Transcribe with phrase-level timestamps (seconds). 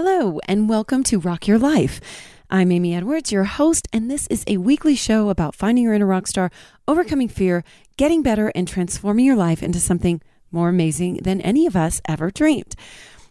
[0.00, 2.00] Hello, and welcome to Rock Your Life.
[2.48, 6.06] I'm Amy Edwards, your host, and this is a weekly show about finding your inner
[6.06, 6.52] rock star,
[6.86, 7.64] overcoming fear,
[7.96, 10.22] getting better, and transforming your life into something
[10.52, 12.76] more amazing than any of us ever dreamed.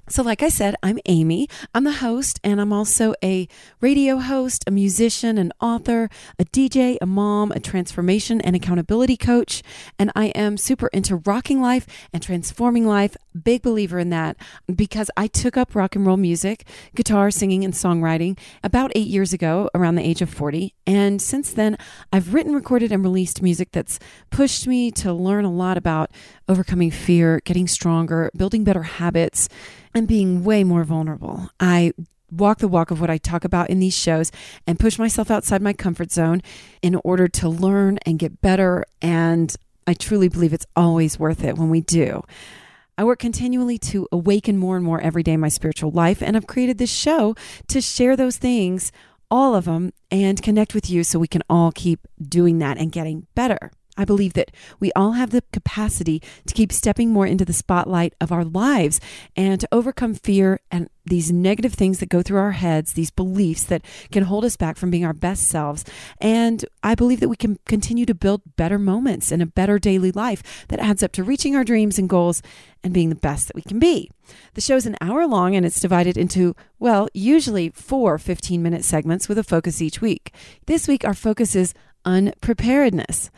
[0.10, 1.50] So, like I said, I'm Amy.
[1.76, 3.46] I'm the host, and I'm also a
[3.82, 6.10] radio host, a musician, an author,
[6.40, 9.64] a DJ, a mom, a transformation and accountability coach.
[10.00, 13.18] And I am super into rocking life and transforming life.
[13.44, 14.38] Big believer in that
[14.74, 16.66] because I took up rock and roll music,
[16.96, 20.74] guitar, singing, and songwriting about eight years ago, around the age of 40.
[20.88, 21.78] And since then,
[22.14, 26.12] I've written, recorded, and released music that's pushed me to learn a lot about
[26.48, 29.50] overcoming fear, getting stronger, building better habits
[29.94, 31.50] and being way more vulnerable.
[31.60, 31.94] I
[32.32, 34.32] walk the walk of what I talk about in these shows
[34.66, 36.42] and push myself outside my comfort zone
[36.82, 38.86] in order to learn and get better.
[39.02, 42.24] And I truly believe it's always worth it when we do.
[42.98, 46.36] I work continually to awaken more and more every day in my spiritual life, and
[46.36, 47.36] I've created this show
[47.68, 48.92] to share those things,
[49.30, 52.92] all of them, and connect with you so we can all keep doing that and
[52.92, 53.72] getting better.
[53.98, 58.14] I believe that we all have the capacity to keep stepping more into the spotlight
[58.22, 59.02] of our lives
[59.36, 63.64] and to overcome fear and these negative things that go through our heads, these beliefs
[63.64, 65.86] that can hold us back from being our best selves.
[66.20, 70.12] And I believe that we can continue to build better moments and a better daily
[70.12, 72.42] life that adds up to reaching our dreams and goals
[72.84, 74.12] and being the best that we can be.
[74.54, 78.84] The show is an hour long and it's divided into, well, usually four 15 minute
[78.84, 80.34] segments with a focus each week.
[80.66, 81.74] This week, our focus is
[82.06, 83.32] unpreparedness.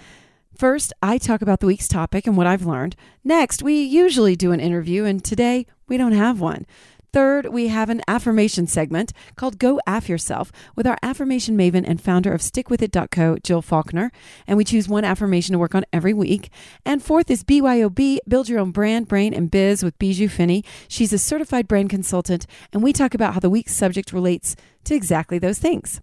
[0.60, 2.98] First, I talk about the week's topic and what I've learned.
[3.24, 6.66] Next, we usually do an interview, and today we don't have one.
[7.14, 12.02] Third, we have an affirmation segment called Go Aff Yourself with our affirmation maven and
[12.02, 14.12] founder of StickWithIt.co, Jill Faulkner.
[14.48, 16.50] And we choose one affirmation to work on every week.
[16.86, 20.66] And fourth is BYOB, Build Your Own Brand, Brain, and Biz with Bijou Finney.
[20.90, 24.94] She's a certified brand consultant, and we talk about how the week's subject relates to
[24.94, 26.02] exactly those things.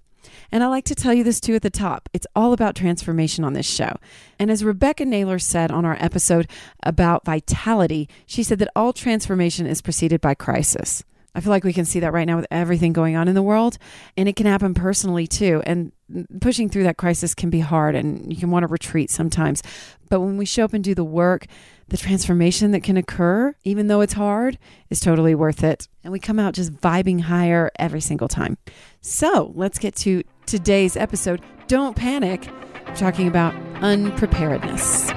[0.52, 2.08] And I like to tell you this too at the top.
[2.12, 3.96] It's all about transformation on this show.
[4.38, 6.48] And as Rebecca Naylor said on our episode
[6.82, 11.04] about vitality, she said that all transformation is preceded by crisis.
[11.36, 13.42] I feel like we can see that right now with everything going on in the
[13.42, 13.76] world,
[14.16, 15.62] and it can happen personally too.
[15.66, 15.92] And
[16.40, 19.62] pushing through that crisis can be hard, and you can want to retreat sometimes.
[20.08, 21.46] But when we show up and do the work,
[21.88, 24.58] the transformation that can occur, even though it's hard,
[24.88, 25.88] is totally worth it.
[26.02, 28.56] And we come out just vibing higher every single time.
[29.02, 31.42] So let's get to today's episode.
[31.68, 32.48] Don't panic.
[32.86, 35.10] We're talking about unpreparedness.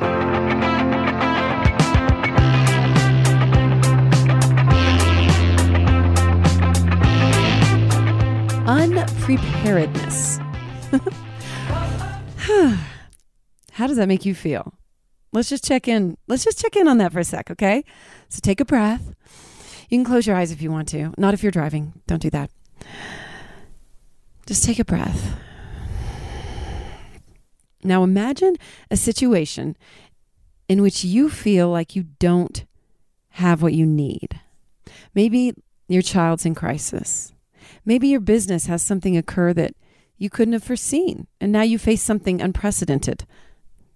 [8.69, 10.37] Unpreparedness.
[13.71, 14.75] How does that make you feel?
[15.33, 16.17] Let's just check in.
[16.27, 17.83] Let's just check in on that for a sec, okay?
[18.29, 19.15] So take a breath.
[19.89, 21.15] You can close your eyes if you want to.
[21.17, 21.93] Not if you're driving.
[22.05, 22.51] Don't do that.
[24.45, 25.35] Just take a breath.
[27.83, 28.55] Now imagine
[28.91, 29.77] a situation
[30.67, 32.65] in which you feel like you don't
[33.29, 34.39] have what you need.
[35.15, 35.55] Maybe
[35.87, 37.33] your child's in crisis.
[37.85, 39.73] Maybe your business has something occur that
[40.17, 43.25] you couldn't have foreseen, and now you face something unprecedented.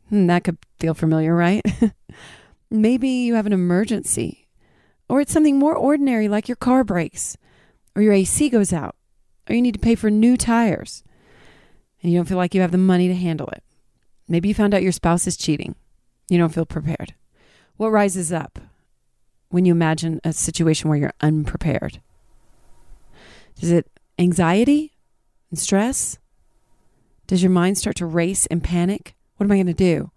[0.10, 1.66] Hmm, that could feel familiar, right?
[2.72, 4.48] Maybe you have an emergency,
[5.10, 7.38] or it's something more ordinary like your car breaks,
[7.96, 8.96] or your AC goes out,
[9.50, 11.04] or you need to pay for new tires,
[12.02, 13.64] and you don't feel like you have the money to handle it.
[14.28, 15.76] Maybe you found out your spouse is cheating.
[16.30, 17.14] You don't feel prepared.
[17.76, 18.60] What rises up
[19.50, 22.02] when you imagine a situation where you're unprepared?
[23.64, 24.92] Is it anxiety
[25.50, 26.20] and stress?
[27.28, 29.16] Does your mind start to race and panic?
[29.38, 30.12] What am I going to do?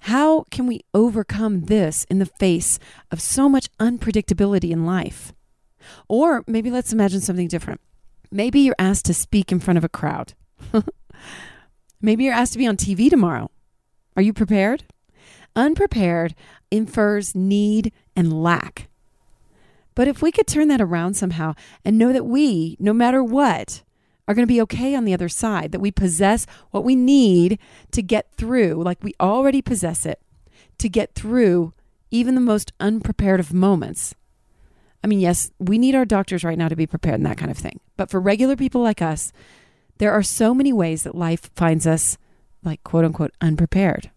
[0.00, 2.78] How can we overcome this in the face
[3.10, 5.32] of so much unpredictability in life?
[6.06, 7.80] Or maybe let's imagine something different.
[8.30, 10.34] Maybe you're asked to speak in front of a crowd.
[12.02, 13.50] maybe you're asked to be on TV tomorrow.
[14.14, 14.84] Are you prepared?
[15.56, 16.34] Unprepared
[16.70, 18.90] infers need and lack.
[19.94, 23.82] But if we could turn that around somehow and know that we, no matter what,
[24.26, 27.58] are going to be okay on the other side, that we possess what we need
[27.92, 30.20] to get through, like we already possess it,
[30.78, 31.72] to get through
[32.10, 34.14] even the most unprepared of moments.
[35.02, 37.50] I mean, yes, we need our doctors right now to be prepared and that kind
[37.50, 37.80] of thing.
[37.96, 39.32] But for regular people like us,
[39.98, 42.16] there are so many ways that life finds us,
[42.62, 44.10] like quote unquote, unprepared.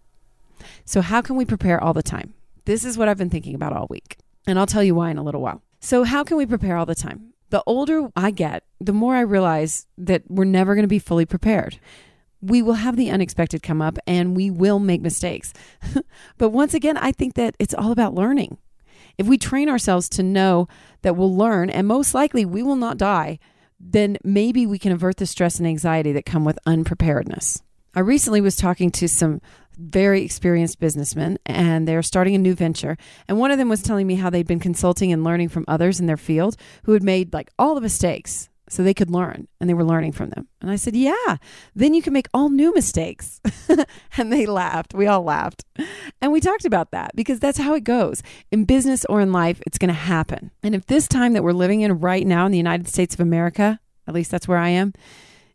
[0.85, 2.33] So, how can we prepare all the time?
[2.65, 4.17] This is what I've been thinking about all week.
[4.47, 5.61] And I'll tell you why in a little while.
[5.79, 7.33] So, how can we prepare all the time?
[7.49, 11.25] The older I get, the more I realize that we're never going to be fully
[11.25, 11.79] prepared.
[12.41, 15.53] We will have the unexpected come up and we will make mistakes.
[16.37, 18.57] but once again, I think that it's all about learning.
[19.17, 20.67] If we train ourselves to know
[21.01, 23.39] that we'll learn and most likely we will not die,
[23.79, 27.63] then maybe we can avert the stress and anxiety that come with unpreparedness.
[27.95, 29.41] I recently was talking to some
[29.77, 32.97] very experienced businessmen and they're starting a new venture.
[33.27, 35.99] And one of them was telling me how they'd been consulting and learning from others
[35.99, 39.69] in their field who had made like all the mistakes so they could learn and
[39.69, 40.47] they were learning from them.
[40.61, 41.37] And I said, Yeah,
[41.75, 43.39] then you can make all new mistakes.
[44.17, 44.93] and they laughed.
[44.93, 45.63] We all laughed.
[46.21, 48.21] And we talked about that because that's how it goes.
[48.51, 50.51] In business or in life, it's going to happen.
[50.63, 53.21] And if this time that we're living in right now in the United States of
[53.21, 54.93] America, at least that's where I am,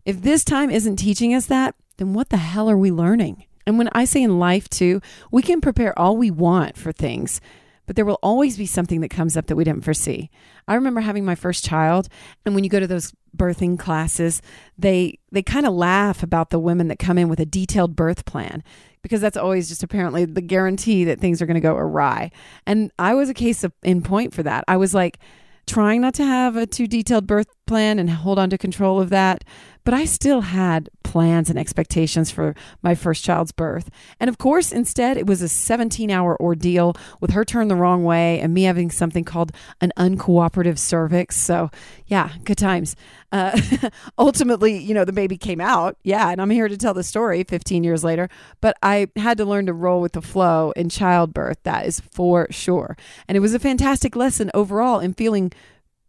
[0.05, 3.45] if this time isn't teaching us that, then what the hell are we learning?
[3.67, 5.01] And when I say in life too,
[5.31, 7.41] we can prepare all we want for things,
[7.87, 10.31] but there will always be something that comes up that we didn't foresee.
[10.69, 12.09] I remember having my first child,
[12.45, 14.43] and when you go to those birthing classes,
[14.79, 18.25] they they kind of laugh about the women that come in with a detailed birth
[18.25, 18.63] plan
[19.03, 22.31] because that's always just apparently the guarantee that things are going to go awry.
[22.67, 24.65] And I was a case of in point for that.
[24.69, 25.19] I was like
[25.67, 29.11] trying not to have a too detailed birth plan and hold on to control of
[29.11, 29.45] that
[29.85, 33.91] but I still had plans and expectations for my first child's birth.
[34.19, 38.03] And of course, instead, it was a 17 hour ordeal with her turned the wrong
[38.03, 41.37] way and me having something called an uncooperative cervix.
[41.37, 41.71] So,
[42.07, 42.97] yeah, good times.
[43.31, 43.61] Uh,
[44.19, 45.99] ultimately, you know, the baby came out.
[46.03, 46.31] Yeah.
[46.31, 48.31] And I'm here to tell the story 15 years later.
[48.63, 51.59] But I had to learn to roll with the flow in childbirth.
[51.65, 52.97] That is for sure.
[53.29, 55.53] And it was a fantastic lesson overall in feeling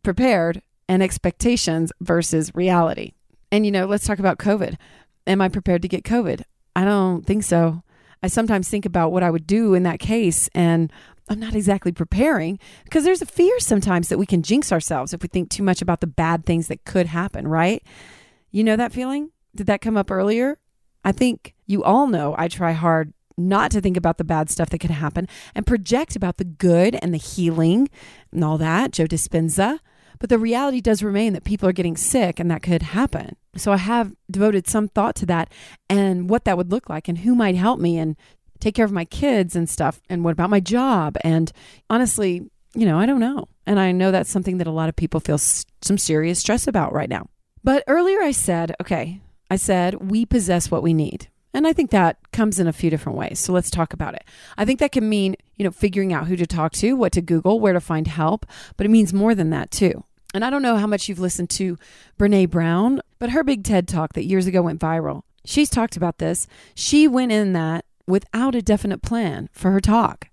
[0.02, 3.12] prepared and expectations versus reality.
[3.54, 4.78] And, you know, let's talk about COVID.
[5.28, 6.42] Am I prepared to get COVID?
[6.76, 7.84] I don't think so.
[8.24, 10.92] I sometimes think about what I would do in that case, and
[11.30, 15.22] I'm not exactly preparing because there's a fear sometimes that we can jinx ourselves if
[15.22, 17.84] we think too much about the bad things that could happen, right?
[18.50, 19.30] You know that feeling?
[19.56, 20.58] Did that come up earlier?
[21.06, 24.70] I think you all know I try hard not to think about the bad stuff
[24.70, 27.88] that could happen and project about the good and the healing
[28.32, 28.94] and all that.
[28.94, 29.78] Joe Dispenza.
[30.24, 33.36] But the reality does remain that people are getting sick and that could happen.
[33.58, 35.52] So I have devoted some thought to that
[35.90, 38.16] and what that would look like and who might help me and
[38.62, 40.00] take care of my kids and stuff.
[40.10, 41.18] And what about my job?
[41.26, 41.52] And
[41.90, 43.50] honestly, you know, I don't know.
[43.66, 46.94] And I know that's something that a lot of people feel some serious stress about
[46.94, 47.28] right now.
[47.62, 49.20] But earlier I said, okay,
[49.52, 51.28] I said, we possess what we need.
[51.54, 53.40] And I think that comes in a few different ways.
[53.40, 54.24] So let's talk about it.
[54.58, 57.22] I think that can mean, you know, figuring out who to talk to, what to
[57.22, 58.46] Google, where to find help,
[58.78, 60.06] but it means more than that too.
[60.34, 61.78] And I don't know how much you've listened to
[62.18, 66.18] Brene Brown, but her big TED talk that years ago went viral, she's talked about
[66.18, 66.48] this.
[66.74, 70.30] She went in that without a definite plan for her talk.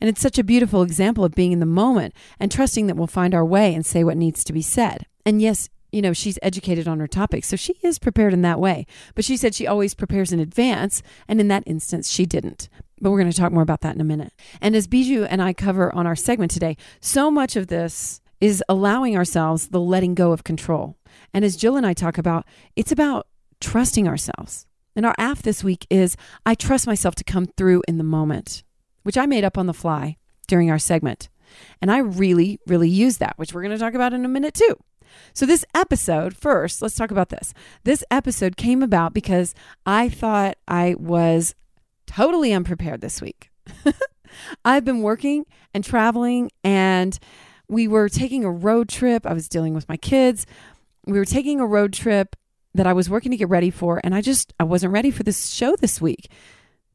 [0.00, 3.06] And it's such a beautiful example of being in the moment and trusting that we'll
[3.06, 5.06] find our way and say what needs to be said.
[5.24, 8.58] And yes, you know, she's educated on her topic, so she is prepared in that
[8.58, 8.84] way.
[9.14, 12.68] But she said she always prepares in advance, and in that instance, she didn't.
[13.00, 14.32] But we're going to talk more about that in a minute.
[14.60, 18.62] And as Bijou and I cover on our segment today, so much of this is
[18.68, 20.96] allowing ourselves the letting go of control.
[21.32, 22.46] And as Jill and I talk about,
[22.76, 23.26] it's about
[23.60, 24.66] trusting ourselves.
[24.96, 26.16] And our AF this week is
[26.46, 28.62] I trust myself to come through in the moment,
[29.02, 30.16] which I made up on the fly
[30.46, 31.28] during our segment.
[31.80, 34.54] And I really, really use that, which we're going to talk about in a minute
[34.54, 34.76] too.
[35.32, 37.54] So, this episode, first, let's talk about this.
[37.84, 39.54] This episode came about because
[39.86, 41.54] I thought I was
[42.06, 43.50] totally unprepared this week.
[44.64, 47.18] I've been working and traveling and
[47.68, 49.26] we were taking a road trip.
[49.26, 50.46] I was dealing with my kids.
[51.06, 52.36] We were taking a road trip
[52.74, 55.22] that I was working to get ready for, and I just I wasn't ready for
[55.22, 56.30] this show this week.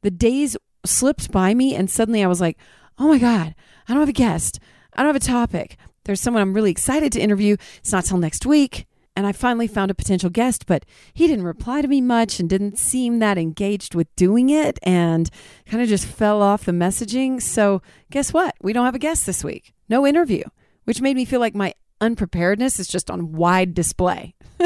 [0.01, 2.57] The days slipped by me, and suddenly I was like,
[2.97, 3.55] "Oh my god,
[3.87, 4.59] I don't have a guest.
[4.93, 5.77] I don't have a topic.
[6.03, 7.55] There's someone I'm really excited to interview.
[7.77, 11.43] It's not till next week." And I finally found a potential guest, but he didn't
[11.43, 15.29] reply to me much and didn't seem that engaged with doing it and
[15.65, 17.41] kind of just fell off the messaging.
[17.41, 18.55] So, guess what?
[18.61, 19.73] We don't have a guest this week.
[19.89, 20.43] No interview
[20.89, 24.33] which made me feel like my unpreparedness is just on wide display.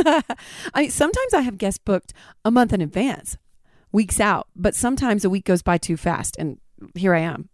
[0.73, 2.13] I sometimes I have guests booked
[2.45, 3.37] a month in advance,
[3.91, 6.61] weeks out, but sometimes a week goes by too fast and
[6.95, 7.49] here I am.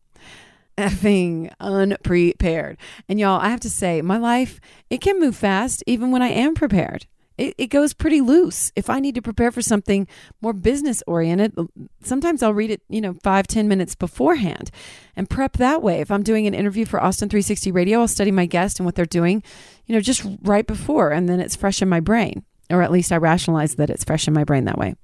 [0.77, 2.77] Effing unprepared.
[3.09, 4.59] And y'all, I have to say, my life,
[4.91, 7.07] it can move fast even when I am prepared
[7.39, 8.71] it, it goes pretty loose.
[8.75, 10.07] If I need to prepare for something
[10.41, 11.55] more business oriented,
[12.03, 14.69] sometimes I'll read it, you know, five ten minutes beforehand
[15.15, 16.01] and prep that way.
[16.01, 18.95] If I'm doing an interview for Austin 360 Radio, I'll study my guest and what
[18.95, 19.41] they're doing,
[19.85, 21.11] you know, just right before.
[21.11, 24.27] And then it's fresh in my brain, or at least I rationalize that it's fresh
[24.27, 24.95] in my brain that way.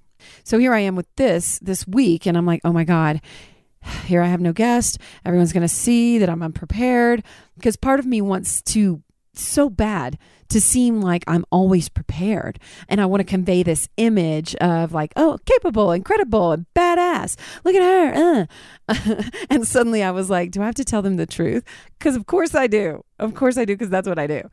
[0.44, 3.22] So here I am with this this week, and I'm like, oh my God,
[4.06, 4.98] here I have no guest.
[5.26, 7.24] Everyone's going to see that I'm unprepared
[7.56, 9.02] because part of me wants to
[9.44, 10.18] so bad
[10.50, 12.60] to seem like I'm always prepared.
[12.88, 17.38] And I want to convey this image of like, oh, capable, incredible, and badass.
[17.64, 18.48] Look at her.
[18.88, 19.24] Uh.
[19.50, 21.64] and suddenly I was like, do I have to tell them the truth?
[21.98, 23.04] Because of course I do.
[23.20, 24.50] Of course I do, because that's what I do.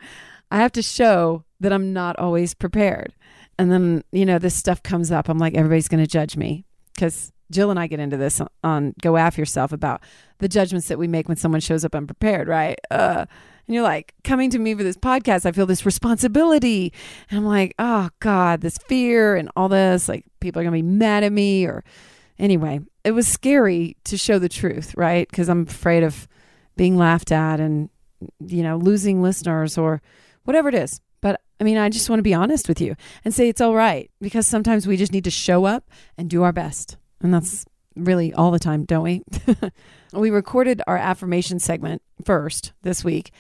[0.51, 3.15] I have to show that I'm not always prepared.
[3.59, 5.29] And then, you know, this stuff comes up.
[5.29, 8.95] I'm like, everybody's going to judge me because Jill and I get into this on
[9.01, 10.03] Go Aff Yourself about
[10.39, 12.79] the judgments that we make when someone shows up unprepared, right?
[12.91, 13.27] Uh,
[13.67, 16.93] and you're like, coming to me for this podcast, I feel this responsibility.
[17.31, 20.83] And I'm like, oh God, this fear and all this, like people are going to
[20.83, 21.65] be mad at me.
[21.67, 21.85] Or
[22.39, 25.29] anyway, it was scary to show the truth, right?
[25.29, 26.27] Because I'm afraid of
[26.77, 27.89] being laughed at and,
[28.41, 30.03] you know, losing listeners or
[30.45, 31.01] whatever it is.
[31.21, 33.75] But I mean, I just want to be honest with you and say it's all
[33.75, 35.89] right because sometimes we just need to show up
[36.19, 36.97] and do our best.
[37.21, 37.65] And that's
[37.95, 39.23] really all the time, don't we?
[40.13, 43.33] we recorded our affirmation segment first this week,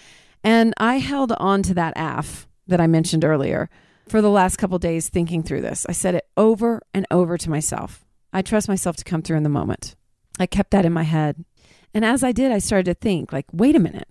[0.42, 3.68] and I held on to that AF that I mentioned earlier
[4.08, 5.86] for the last couple days thinking through this.
[5.88, 8.04] I said it over and over to myself.
[8.32, 9.94] I trust myself to come through in the moment.
[10.38, 11.44] I kept that in my head.
[11.94, 14.08] And as I did, I started to think, like, wait a minute.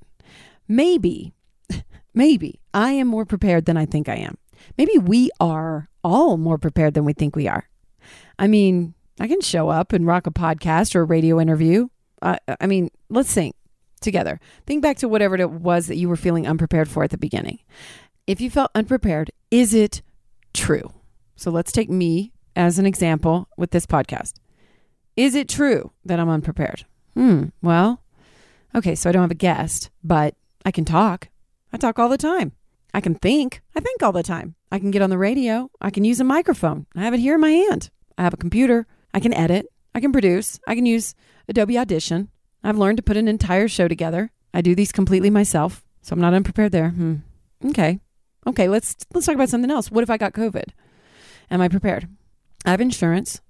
[0.68, 1.34] Maybe,
[2.14, 4.38] maybe I am more prepared than I think I am.
[4.78, 7.68] Maybe we are all more prepared than we think we are.
[8.38, 11.88] I mean, I can show up and rock a podcast or a radio interview.
[12.22, 13.56] Uh, I mean, let's think
[14.02, 14.40] together.
[14.66, 17.60] Think back to whatever it was that you were feeling unprepared for at the beginning.
[18.28, 20.02] If you felt unprepared, is it
[20.54, 20.94] true?
[21.36, 24.34] So let's take me as an example with this podcast.
[25.16, 26.86] Is it true that I'm unprepared?
[27.16, 28.02] Hmm, well,
[28.76, 31.30] okay, so I don't have a guest, but I can talk.
[31.74, 32.54] I talk all the time.
[32.94, 33.62] I can think.
[33.76, 34.56] I think all the time.
[34.72, 35.70] I can get on the radio.
[35.82, 36.86] I can use a microphone.
[36.96, 37.90] I have it here in my hand.
[38.18, 38.88] I have a computer.
[39.14, 41.16] I can edit, I can produce, I can use
[41.48, 42.30] Adobe Audition.
[42.64, 44.32] I've learned to put an entire show together.
[44.54, 46.90] I do these completely myself, so I'm not unprepared there.
[46.90, 47.16] Hmm.
[47.66, 48.00] Okay.
[48.48, 49.92] Okay, let's let's talk about something else.
[49.92, 50.70] What if I got COVID?
[51.50, 52.08] Am I prepared?
[52.66, 53.42] I have insurance.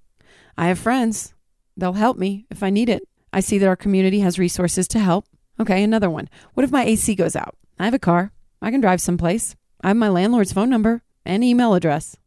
[0.58, 1.34] I have friends.
[1.78, 3.08] They'll help me if I need it.
[3.32, 5.26] I see that our community has resources to help.
[5.60, 6.30] Okay, another one.
[6.54, 7.56] What if my AC goes out?
[7.80, 8.32] I have a car.
[8.62, 9.56] I can drive someplace.
[9.82, 12.18] I have my landlord's phone number and email address.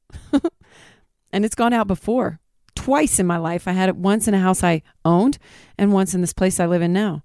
[1.32, 2.40] and it's gone out before
[2.84, 3.66] twice in my life.
[3.66, 5.38] I had it once in a house I owned
[5.78, 7.22] and once in this place I live in now.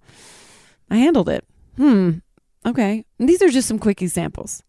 [0.89, 1.43] I handled it.
[1.75, 2.19] Hmm.
[2.65, 3.03] Okay.
[3.19, 4.63] And these are just some quick examples.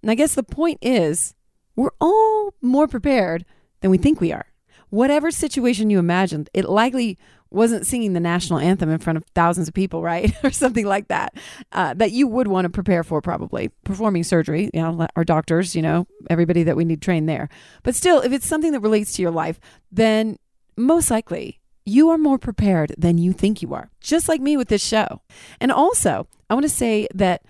[0.00, 1.34] And I guess the point is
[1.74, 3.44] we're all more prepared
[3.80, 4.46] than we think we are.
[4.90, 7.18] Whatever situation you imagined, it likely
[7.50, 10.32] wasn't singing the national anthem in front of thousands of people, right?
[10.44, 11.34] or something like that,
[11.72, 13.70] uh, that you would want to prepare for probably.
[13.84, 17.48] Performing surgery, you know, our doctors, you know, everybody that we need trained there.
[17.82, 20.38] But still, if it's something that relates to your life, then
[20.76, 24.68] most likely you are more prepared than you think you are, just like me with
[24.68, 25.22] this show.
[25.60, 27.42] And also, I want to say that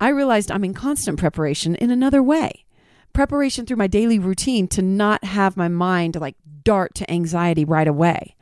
[0.00, 2.64] I realized I'm in constant preparation in another way.
[3.12, 7.88] Preparation through my daily routine to not have my mind like dart to anxiety right
[7.88, 8.34] away.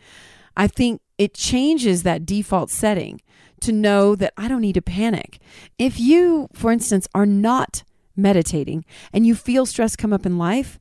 [0.56, 3.20] I think it changes that default setting
[3.60, 5.38] to know that I don't need to panic.
[5.78, 7.82] If you, for instance, are not
[8.16, 10.78] meditating and you feel stress come up in life,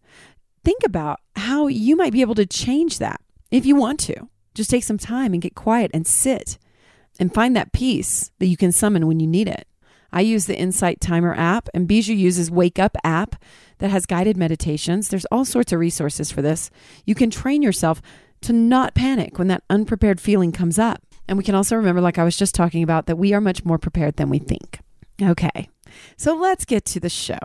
[0.63, 4.29] think about how you might be able to change that if you want to.
[4.53, 6.57] Just take some time and get quiet and sit
[7.19, 9.67] and find that peace that you can summon when you need it.
[10.11, 13.35] I use the Insight Timer app, and Bijou uses Wake Up app
[13.79, 15.09] that has guided meditations.
[15.09, 16.69] There's all sorts of resources for this.
[17.03, 17.99] You can train yourself
[18.43, 21.01] to not panic when that unprepared feeling comes up.
[21.27, 23.63] And we can also remember, like I was just talking about, that we are much
[23.65, 24.79] more prepared than we think.
[25.21, 25.69] Okay,
[26.17, 27.39] so let's get to the show.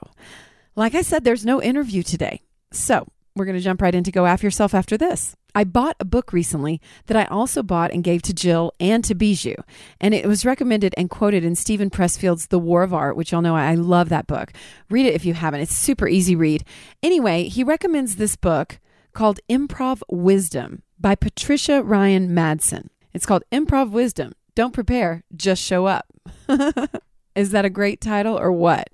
[0.75, 2.43] Like I said, there's no interview today.
[2.73, 5.37] So we're going to jump right into Go Aff Yourself after this.
[5.55, 9.15] I bought a book recently that I also bought and gave to Jill and to
[9.15, 9.55] Bijou.
[10.01, 13.43] And it was recommended and quoted in Steven Pressfield's The War of Art, which y'all
[13.43, 14.53] know I love that book.
[14.91, 15.61] Read it if you haven't.
[15.61, 16.65] It's super easy read.
[17.03, 18.79] Anyway, he recommends this book
[19.19, 22.87] called Improv Wisdom by Patricia Ryan Madson.
[23.13, 24.33] It's called Improv Wisdom.
[24.55, 26.07] Don't prepare, just show up.
[27.35, 28.91] Is that a great title or what?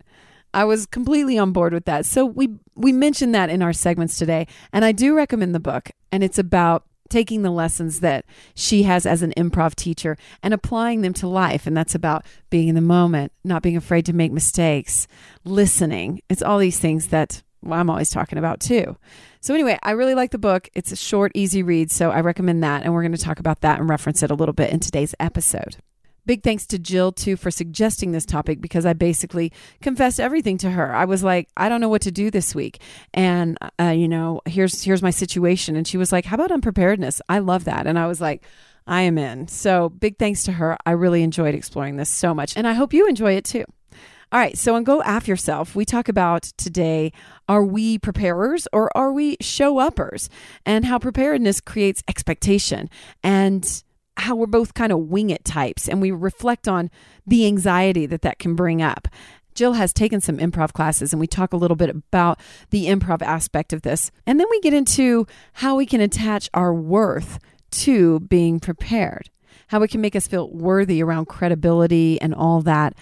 [0.54, 2.06] I was completely on board with that.
[2.06, 5.90] So we we mentioned that in our segments today, and I do recommend the book.
[6.10, 11.02] And it's about taking the lessons that she has as an improv teacher and applying
[11.02, 11.66] them to life.
[11.66, 15.06] And that's about being in the moment, not being afraid to make mistakes,
[15.44, 16.22] listening.
[16.30, 18.96] It's all these things that I'm always talking about too.
[19.44, 20.70] So, anyway, I really like the book.
[20.72, 21.90] It's a short, easy read.
[21.90, 22.82] So, I recommend that.
[22.82, 25.14] And we're going to talk about that and reference it a little bit in today's
[25.20, 25.76] episode.
[26.24, 30.70] Big thanks to Jill, too, for suggesting this topic because I basically confessed everything to
[30.70, 30.94] her.
[30.94, 32.80] I was like, I don't know what to do this week.
[33.12, 35.76] And, uh, you know, here's, here's my situation.
[35.76, 37.20] And she was like, How about unpreparedness?
[37.28, 37.86] I love that.
[37.86, 38.42] And I was like,
[38.86, 39.48] I am in.
[39.48, 40.78] So, big thanks to her.
[40.86, 42.56] I really enjoyed exploring this so much.
[42.56, 43.66] And I hope you enjoy it too.
[44.32, 47.12] All right, so on Go Aff Yourself, we talk about today
[47.48, 50.28] are we preparers or are we show uppers?
[50.64, 52.88] And how preparedness creates expectation
[53.22, 53.82] and
[54.16, 56.90] how we're both kind of wing it types and we reflect on
[57.26, 59.08] the anxiety that that can bring up.
[59.54, 62.40] Jill has taken some improv classes and we talk a little bit about
[62.70, 64.10] the improv aspect of this.
[64.26, 67.38] And then we get into how we can attach our worth
[67.70, 69.30] to being prepared,
[69.68, 72.94] how it can make us feel worthy around credibility and all that.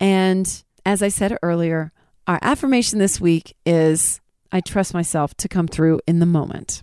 [0.00, 1.92] And as I said earlier,
[2.26, 4.20] our affirmation this week is
[4.52, 6.82] I trust myself to come through in the moment.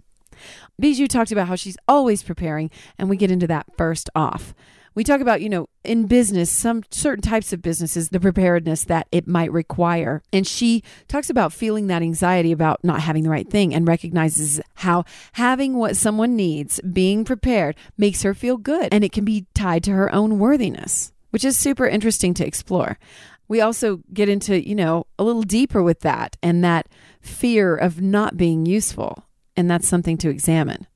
[0.80, 4.54] Bijou talked about how she's always preparing, and we get into that first off.
[4.94, 9.08] We talk about, you know, in business, some certain types of businesses, the preparedness that
[9.12, 10.24] it might require.
[10.34, 14.60] And she talks about feeling that anxiety about not having the right thing and recognizes
[14.74, 18.90] how having what someone needs, being prepared, makes her feel good.
[18.92, 22.98] And it can be tied to her own worthiness, which is super interesting to explore
[23.48, 26.88] we also get into, you know, a little deeper with that and that
[27.22, 29.24] fear of not being useful.
[29.56, 30.88] And that's something to examine.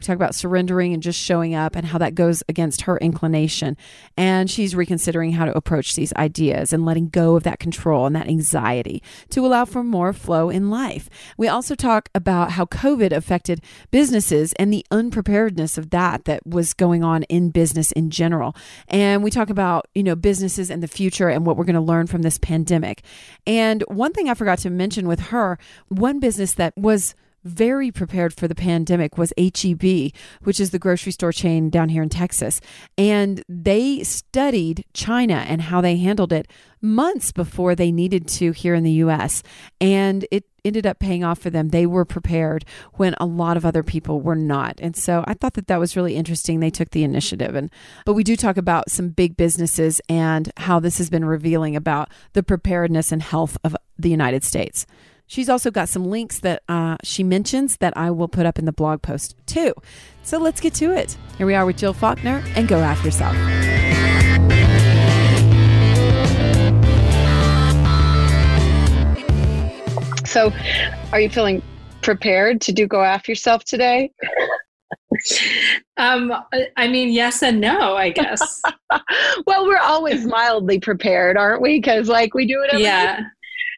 [0.00, 3.76] We talk about surrendering and just showing up and how that goes against her inclination.
[4.16, 8.16] And she's reconsidering how to approach these ideas and letting go of that control and
[8.16, 11.10] that anxiety to allow for more flow in life.
[11.36, 16.72] We also talk about how COVID affected businesses and the unpreparedness of that that was
[16.72, 18.56] going on in business in general.
[18.88, 21.80] And we talk about, you know, businesses and the future and what we're going to
[21.82, 23.02] learn from this pandemic.
[23.46, 28.34] And one thing I forgot to mention with her, one business that was very prepared
[28.34, 32.60] for the pandemic was HEB, which is the grocery store chain down here in Texas.
[32.98, 36.48] And they studied China and how they handled it
[36.82, 39.42] months before they needed to here in the US.
[39.80, 41.70] And it ended up paying off for them.
[41.70, 44.78] They were prepared when a lot of other people were not.
[44.80, 46.60] And so I thought that that was really interesting.
[46.60, 47.70] They took the initiative and
[48.04, 52.10] but we do talk about some big businesses and how this has been revealing about
[52.32, 54.86] the preparedness and health of the United States.
[55.30, 58.64] She's also got some links that uh, she mentions that I will put up in
[58.64, 59.72] the blog post too.
[60.24, 61.16] So let's get to it.
[61.38, 63.36] Here we are with Jill Faulkner and Go Aff Yourself.
[70.26, 70.52] So,
[71.12, 71.62] are you feeling
[72.02, 74.10] prepared to do Go Aff Yourself today?
[75.96, 76.32] um,
[76.76, 78.60] I mean, yes and no, I guess.
[79.46, 81.78] well, we're always mildly prepared, aren't we?
[81.80, 83.20] Because like we do it every yeah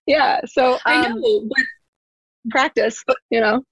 [0.07, 0.41] yeah.
[0.47, 1.65] So um, I know, but
[2.51, 3.63] practice, you know,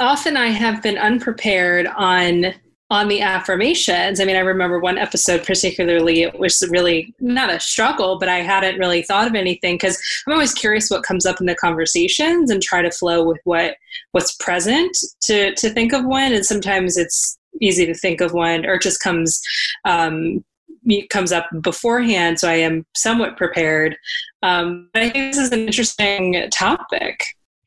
[0.00, 2.54] often I have been unprepared on
[2.90, 4.20] on the affirmations.
[4.20, 8.40] I mean, I remember one episode particularly, it was really not a struggle, but I
[8.40, 12.50] hadn't really thought of anything because I'm always curious what comes up in the conversations
[12.50, 13.76] and try to flow with what
[14.10, 16.34] what's present to to think of one.
[16.34, 19.40] And sometimes it's easy to think of one or it just comes
[19.86, 20.44] um,
[21.10, 23.96] comes up beforehand, so I am somewhat prepared.
[24.42, 27.24] Um, but I think this is an interesting topic.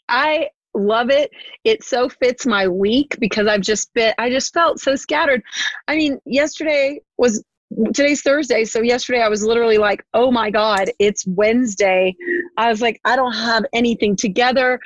[0.09, 1.31] I love it.
[1.63, 5.41] It so fits my week because I've just been, I just felt so scattered.
[5.87, 7.43] I mean, yesterday was
[7.93, 8.65] today's Thursday.
[8.65, 12.15] So yesterday I was literally like, oh my God, it's Wednesday.
[12.57, 14.79] I was like, I don't have anything together.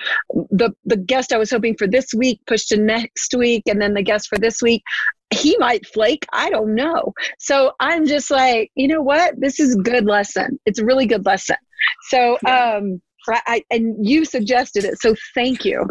[0.52, 3.94] The the guest I was hoping for this week pushed to next week, and then
[3.94, 4.84] the guest for this week.
[5.32, 6.26] He might flake.
[6.34, 7.14] I don't know.
[7.38, 9.36] So I'm just like, you know what?
[9.38, 10.60] This is a good lesson.
[10.66, 11.58] It's a really good lesson.
[12.10, 13.02] So um
[13.46, 15.00] I, and you suggested it.
[15.00, 15.86] So thank you.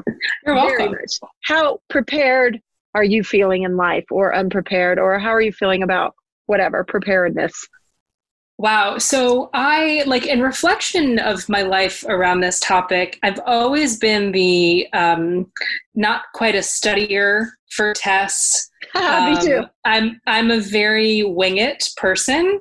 [0.45, 0.97] You're welcome.
[1.45, 2.61] How prepared
[2.95, 6.15] are you feeling in life or unprepared or how are you feeling about
[6.49, 7.69] whatever preparedness
[8.59, 8.99] Wow.
[8.99, 14.89] So I like in reflection of my life around this topic, I've always been the
[14.93, 15.51] um,
[15.95, 18.69] not quite a studier for tests.
[18.97, 19.63] um, Me too.
[19.85, 22.59] I'm I'm a very wing it person.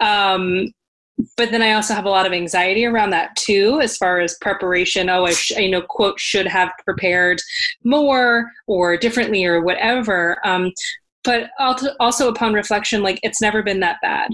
[0.00, 0.72] Um,
[1.36, 4.36] but then I also have a lot of anxiety around that too, as far as
[4.40, 5.08] preparation.
[5.08, 7.40] Oh, I, sh- you know, quote, should have prepared
[7.84, 10.38] more or differently or whatever.
[10.44, 10.72] Um,
[11.26, 11.50] but
[12.00, 14.30] also upon reflection like it's never been that bad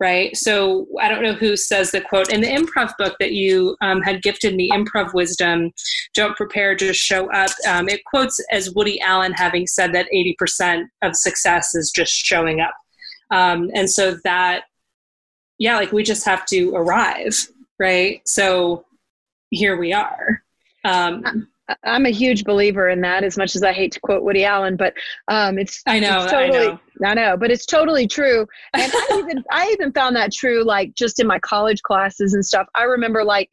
[0.00, 0.36] right?
[0.36, 4.02] So i don't know who says the quote in the improv book that you um,
[4.02, 5.70] had gifted me improv wisdom
[6.14, 10.84] don't prepare just show up um, it quotes as woody allen having said that 80%
[11.02, 12.74] of success is just showing up.
[13.30, 14.64] Um, and so that
[15.58, 17.34] yeah like we just have to arrive
[17.78, 18.20] right?
[18.26, 18.84] So
[19.50, 20.42] here we are.
[20.84, 21.48] Um,
[21.82, 23.24] I'm a huge believer in that.
[23.24, 24.94] As much as I hate to quote Woody Allen, but
[25.28, 26.78] um, it's I know it's totally I know.
[27.04, 28.46] I know, but it's totally true.
[28.74, 32.44] And I even I even found that true like just in my college classes and
[32.44, 32.66] stuff.
[32.74, 33.50] I remember like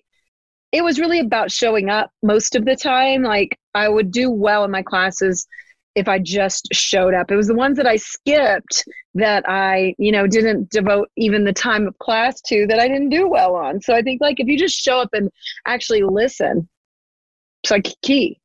[0.71, 3.23] it was really about showing up most of the time.
[3.23, 5.47] Like I would do well in my classes
[5.95, 7.31] if I just showed up.
[7.31, 11.51] It was the ones that I skipped that I, you know, didn't devote even the
[11.53, 13.81] time of class to that I didn't do well on.
[13.81, 15.29] So I think like if you just show up and
[15.65, 16.69] actually listen,
[17.63, 18.39] it's like key.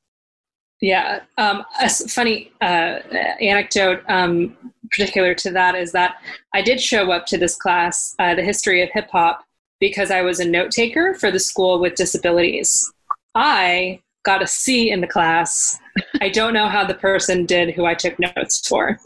[0.81, 1.21] Yeah.
[1.39, 3.01] Um, a funny uh,
[3.41, 4.57] anecdote um,
[4.91, 6.17] particular to that is that
[6.53, 9.45] I did show up to this class, uh, the history of hip hop,
[9.81, 12.93] because I was a note taker for the school with disabilities.
[13.35, 15.79] I got a C in the class.
[16.21, 18.99] I don't know how the person did who I took notes for.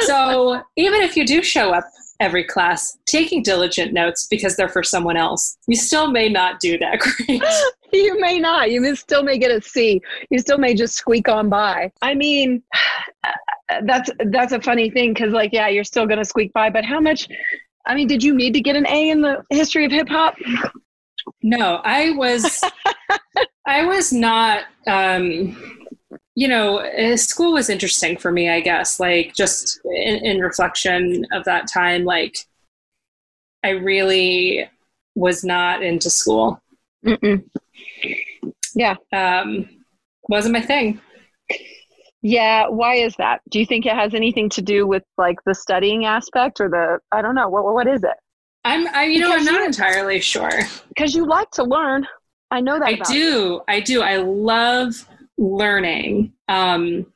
[0.00, 1.84] So even if you do show up
[2.22, 6.78] every class taking diligent notes because they're for someone else, you still may not do
[6.78, 7.42] that great.
[7.92, 8.70] you may not.
[8.70, 10.00] You may still may get a C.
[10.30, 11.92] You still may just squeak on by.
[12.00, 12.62] I mean,
[13.84, 16.70] that's that's a funny thing because like yeah, you're still gonna squeak by.
[16.70, 17.28] But how much?
[17.86, 20.36] I mean, did you need to get an A in the history of hip hop?
[21.42, 22.62] No, I was
[23.66, 25.88] I was not um
[26.34, 28.98] you know, eh, school was interesting for me, I guess.
[28.98, 32.36] Like just in, in reflection of that time, like
[33.64, 34.68] I really
[35.14, 36.60] was not into school.
[37.04, 37.44] Mm-mm.
[38.74, 38.96] Yeah.
[39.12, 39.68] Um,
[40.28, 41.00] wasn't my thing.
[42.22, 43.40] Yeah, why is that?
[43.50, 46.98] Do you think it has anything to do with like the studying aspect or the
[47.10, 48.14] I don't know, what what is it?
[48.64, 50.52] I'm I you know, I'm not entirely sure.
[50.88, 52.06] Because you like to learn.
[52.52, 52.86] I know that.
[52.86, 53.14] I do.
[53.14, 53.62] You.
[53.66, 54.02] I do.
[54.02, 55.08] I love
[55.42, 56.32] learning.
[56.48, 57.06] Um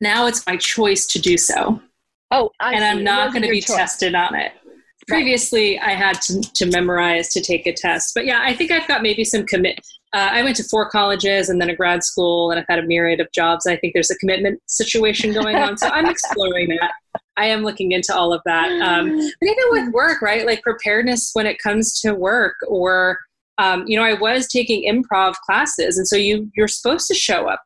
[0.00, 1.80] now it's my choice to do so.
[2.30, 2.86] Oh, I and see.
[2.86, 3.76] I'm not going to be choice.
[3.76, 4.52] tested on it.
[5.06, 5.90] Previously, right.
[5.90, 9.00] I had to, to memorize to take a test, but yeah, I think I've got
[9.00, 9.80] maybe some commit
[10.16, 12.86] uh, I went to four colleges and then a grad school, and I've had a
[12.86, 13.66] myriad of jobs.
[13.66, 16.92] I think there's a commitment situation going on, so I'm exploring that.
[17.36, 18.70] I am looking into all of that.
[18.80, 20.46] Um, but even with work, right?
[20.46, 23.18] Like preparedness when it comes to work, or
[23.58, 27.48] um, you know, I was taking improv classes, and so you you're supposed to show
[27.48, 27.62] up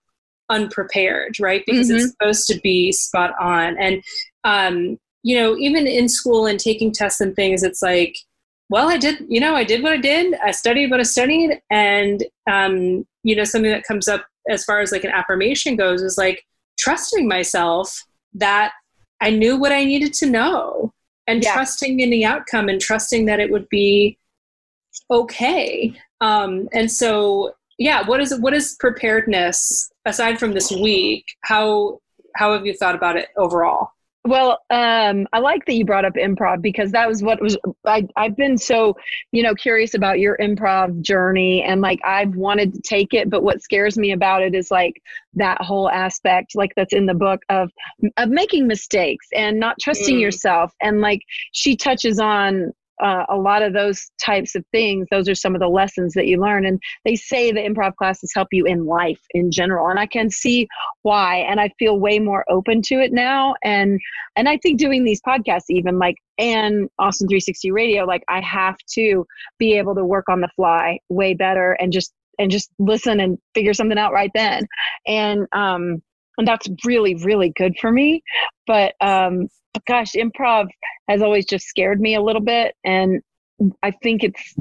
[0.48, 1.62] unprepared, right?
[1.66, 1.96] Because mm-hmm.
[1.96, 3.76] it's supposed to be spot on.
[3.78, 4.02] And
[4.44, 8.16] um, you know, even in school and taking tests and things, it's like
[8.70, 10.34] well, I did, you know, I did what I did.
[10.44, 11.60] I studied what I studied.
[11.70, 16.02] And, um, you know, something that comes up as far as like an affirmation goes
[16.02, 16.46] is like
[16.78, 18.72] trusting myself that
[19.20, 20.92] I knew what I needed to know
[21.26, 21.52] and yeah.
[21.52, 24.16] trusting in the outcome and trusting that it would be
[25.10, 25.94] okay.
[26.20, 31.24] Um, and so, yeah, what is what is preparedness aside from this week?
[31.42, 32.00] How
[32.36, 33.90] how have you thought about it overall?
[34.26, 38.06] Well, um, I like that you brought up improv because that was what was I,
[38.16, 38.94] I've been so,
[39.32, 43.42] you know, curious about your improv journey and like I've wanted to take it, but
[43.42, 45.00] what scares me about it is like
[45.34, 47.70] that whole aspect, like that's in the book of
[48.18, 50.20] of making mistakes and not trusting mm.
[50.20, 50.74] yourself.
[50.82, 55.34] And like she touches on uh, a lot of those types of things those are
[55.34, 56.66] some of the lessons that you learn.
[56.66, 59.88] And they say the improv classes help you in life in general.
[59.88, 60.68] And i can see
[61.02, 61.38] why.
[61.38, 63.54] And i feel way more open to it now.
[63.64, 64.00] And
[64.36, 68.76] and i think doing these podcasts even like and austin 360 radio like i have
[68.94, 69.26] to
[69.58, 73.38] be able to work on the fly way better and just and just listen and
[73.54, 74.66] figure something out right then.
[75.06, 76.02] And um
[76.38, 78.22] and that's really really good for me.
[78.66, 79.48] But um
[79.86, 80.68] gosh, improv
[81.08, 82.74] has always just scared me a little bit.
[82.84, 83.22] And
[83.82, 84.54] I think it's,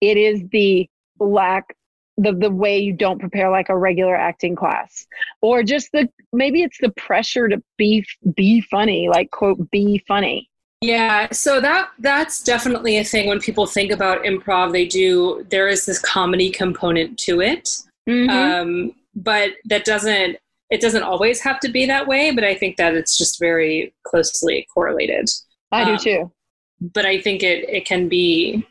[0.00, 0.88] it is the
[1.18, 1.76] lack
[2.18, 5.06] the the way you don't prepare like a regular acting class
[5.40, 10.48] or just the maybe it's the pressure to be be funny like quote be funny
[10.82, 15.68] yeah so that that's definitely a thing when people think about improv they do there
[15.68, 17.68] is this comedy component to it
[18.08, 18.28] mm-hmm.
[18.28, 20.36] um, but that doesn't
[20.72, 23.94] it doesn't always have to be that way, but I think that it's just very
[24.04, 25.28] closely correlated.
[25.70, 26.32] I um, do too.
[26.80, 28.66] But I think it, it can be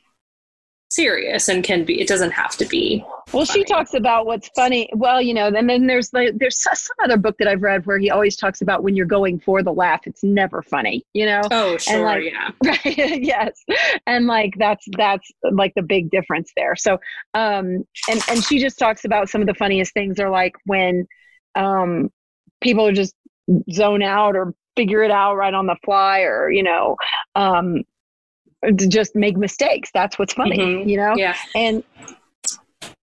[0.89, 3.61] serious and can be it doesn't have to be well funny.
[3.61, 7.15] she talks about what's funny well you know and then there's like there's some other
[7.15, 10.01] book that i've read where he always talks about when you're going for the laugh
[10.05, 13.63] it's never funny you know oh sure like, yeah right yes
[14.05, 16.99] and like that's that's like the big difference there so
[17.35, 21.07] um and and she just talks about some of the funniest things are like when
[21.55, 22.11] um,
[22.61, 23.15] people just
[23.71, 26.95] zone out or figure it out right on the fly or you know
[27.35, 27.83] um,
[28.87, 30.89] just make mistakes that's what's funny mm-hmm.
[30.89, 31.83] you know yeah and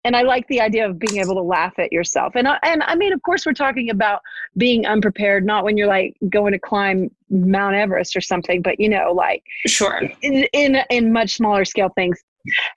[0.07, 2.35] and I like the idea of being able to laugh at yourself.
[2.35, 4.21] And I, and I mean, of course, we're talking about
[4.55, 8.87] being unprepared, not when you're like going to climb Mount Everest or something, but you
[8.87, 12.23] know, like sure in in, in much smaller scale things.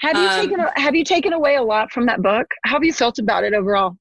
[0.01, 2.49] Have you um, taken Have you taken away a lot from that book?
[2.65, 3.97] How have you felt about it overall?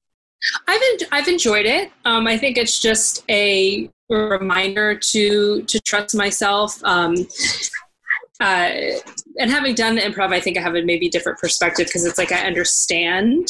[0.66, 1.90] I've en- I've enjoyed it.
[2.04, 6.82] Um, I think it's just a reminder to to trust myself.
[6.84, 7.14] Um,
[8.40, 8.70] uh,
[9.38, 12.18] and having done the improv, I think I have a maybe different perspective because it's
[12.18, 13.48] like I understand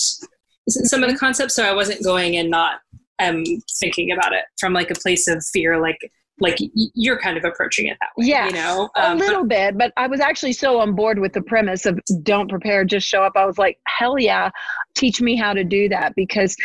[0.68, 2.80] some of the concepts, so I wasn't going in not
[3.18, 3.44] am
[3.78, 5.98] thinking about it from like a place of fear, like
[6.40, 8.26] like you're kind of approaching it that way.
[8.26, 9.78] Yeah, you know, um, a little but, bit.
[9.78, 13.22] But I was actually so on board with the premise of don't prepare, just show
[13.22, 13.32] up.
[13.36, 14.50] I was like, hell yeah,
[14.94, 16.56] teach me how to do that because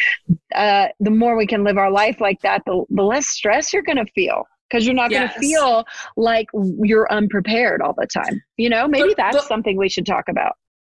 [0.55, 3.83] uh, the more we can live our life like that, the, the less stress you're
[3.83, 5.19] going to feel because you're not yes.
[5.19, 5.85] going to feel
[6.17, 8.41] like you're unprepared all the time.
[8.57, 10.55] You know, maybe but, that's but, something we should talk about.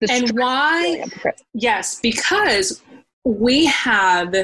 [0.10, 1.04] and why?
[1.54, 2.82] Yes, because
[3.24, 4.36] we have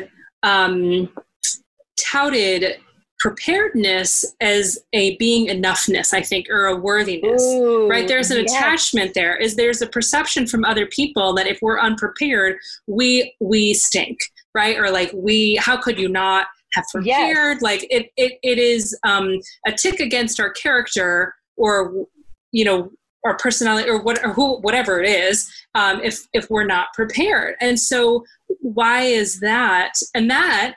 [0.44, 1.10] um,
[1.98, 2.78] touted
[3.22, 8.52] preparedness as a being enoughness i think or a worthiness Ooh, right there's an yes.
[8.52, 9.36] attachment there.
[9.38, 12.58] Is there's a perception from other people that if we're unprepared
[12.88, 14.18] we we stink
[14.54, 14.78] right?
[14.78, 17.58] Or like we how could you not have prepared?
[17.58, 17.62] Yes.
[17.62, 22.06] like it, it it is um a tick against our character or
[22.52, 22.92] you know
[23.26, 27.56] our personality or what or who whatever it is um if if we're not prepared.
[27.62, 28.26] And so
[28.60, 29.94] why is that?
[30.14, 30.76] And that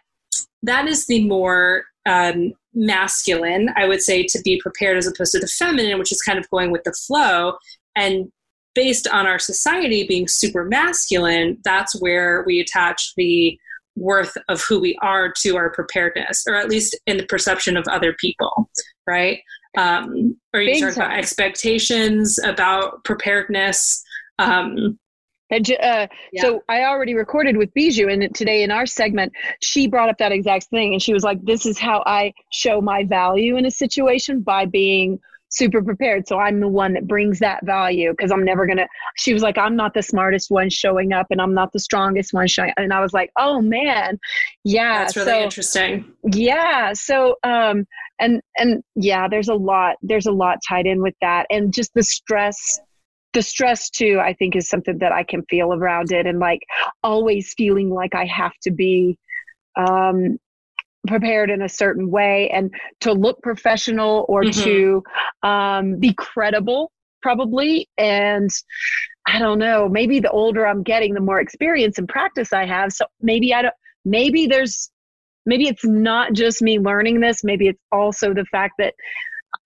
[0.62, 5.38] that is the more um, masculine, I would say, to be prepared as opposed to
[5.38, 7.56] the feminine, which is kind of going with the flow.
[7.96, 8.30] And
[8.74, 13.58] based on our society being super masculine, that's where we attach the
[13.96, 17.86] worth of who we are to our preparedness, or at least in the perception of
[17.88, 18.68] other people,
[19.06, 19.40] right?
[19.76, 24.02] Um, or you talk about expectations about preparedness.
[24.38, 24.98] Um,
[25.56, 26.42] uh, yeah.
[26.42, 30.32] So I already recorded with Bijou, and today in our segment, she brought up that
[30.32, 33.70] exact thing, and she was like, "This is how I show my value in a
[33.70, 35.20] situation by being."
[35.54, 39.32] super prepared so i'm the one that brings that value because i'm never gonna she
[39.32, 42.48] was like i'm not the smartest one showing up and i'm not the strongest one
[42.48, 44.18] showing and i was like oh man
[44.64, 47.86] yeah that's really so, interesting yeah so um
[48.18, 51.92] and and yeah there's a lot there's a lot tied in with that and just
[51.94, 52.80] the stress
[53.34, 56.60] the stress too i think is something that i can feel around it and like
[57.02, 59.18] always feeling like i have to be
[59.76, 60.38] um
[61.06, 64.62] prepared in a certain way and to look professional or mm-hmm.
[64.62, 65.02] to
[65.42, 68.50] um, be credible probably and
[69.26, 72.92] i don't know maybe the older i'm getting the more experience and practice i have
[72.92, 74.90] so maybe i don't maybe there's
[75.46, 78.94] maybe it's not just me learning this maybe it's also the fact that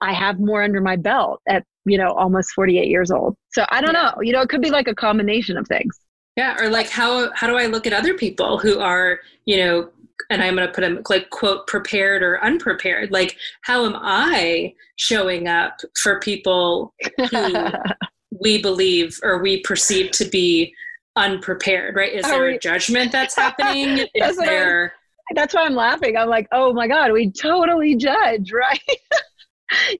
[0.01, 3.37] I have more under my belt at, you know, almost 48 years old.
[3.53, 4.13] So I don't yeah.
[4.15, 5.99] know, you know, it could be like a combination of things.
[6.37, 6.57] Yeah.
[6.61, 9.91] Or like, how, how do I look at other people who are, you know,
[10.31, 13.11] and I'm going to put them like quote prepared or unprepared.
[13.11, 16.93] Like, how am I showing up for people
[17.31, 17.55] who
[18.41, 20.75] we believe or we perceive to be
[21.17, 21.97] unprepared?
[21.97, 22.13] Right?
[22.13, 24.07] Is oh, there a judgment that's happening?
[24.15, 24.93] Is there?
[25.35, 26.17] that's why I'm laughing.
[26.17, 28.81] I'm like, oh my god, we totally judge, right?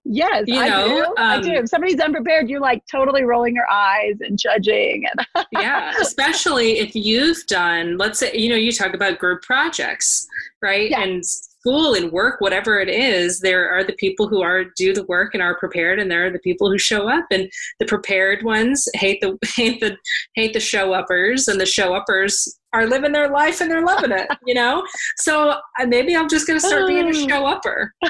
[0.05, 1.05] Yes, you I know, do.
[1.05, 1.53] Um, I do.
[1.53, 5.05] If somebody's unprepared, you're like totally rolling your eyes and judging.
[5.35, 10.27] And yeah, especially if you've done, let's say, you know, you talk about group projects,
[10.63, 10.91] right?
[10.91, 11.03] Yeah.
[11.03, 15.05] And school and work, whatever it is, there are the people who are do the
[15.05, 17.27] work and are prepared, and there are the people who show up.
[17.31, 19.97] And the prepared ones hate the hate the
[20.35, 24.13] hate the show uppers, and the show uppers are living their life and they're loving
[24.13, 24.85] it, you know?
[25.17, 27.29] So uh, maybe I'm just going to start being a oh.
[27.29, 27.95] show upper.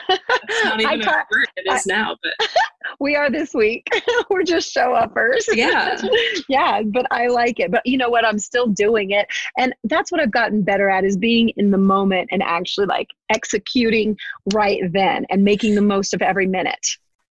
[0.50, 1.46] It's not even a word.
[1.56, 2.48] It is I, now, but
[3.00, 3.86] we are this week.
[4.30, 5.46] We're just show uppers.
[5.52, 6.00] Yeah.
[6.48, 6.82] yeah.
[6.82, 7.70] But I like it.
[7.70, 8.24] But you know what?
[8.24, 9.28] I'm still doing it.
[9.58, 13.08] And that's what I've gotten better at is being in the moment and actually like
[13.30, 14.16] executing
[14.54, 16.86] right then and making the most of every minute.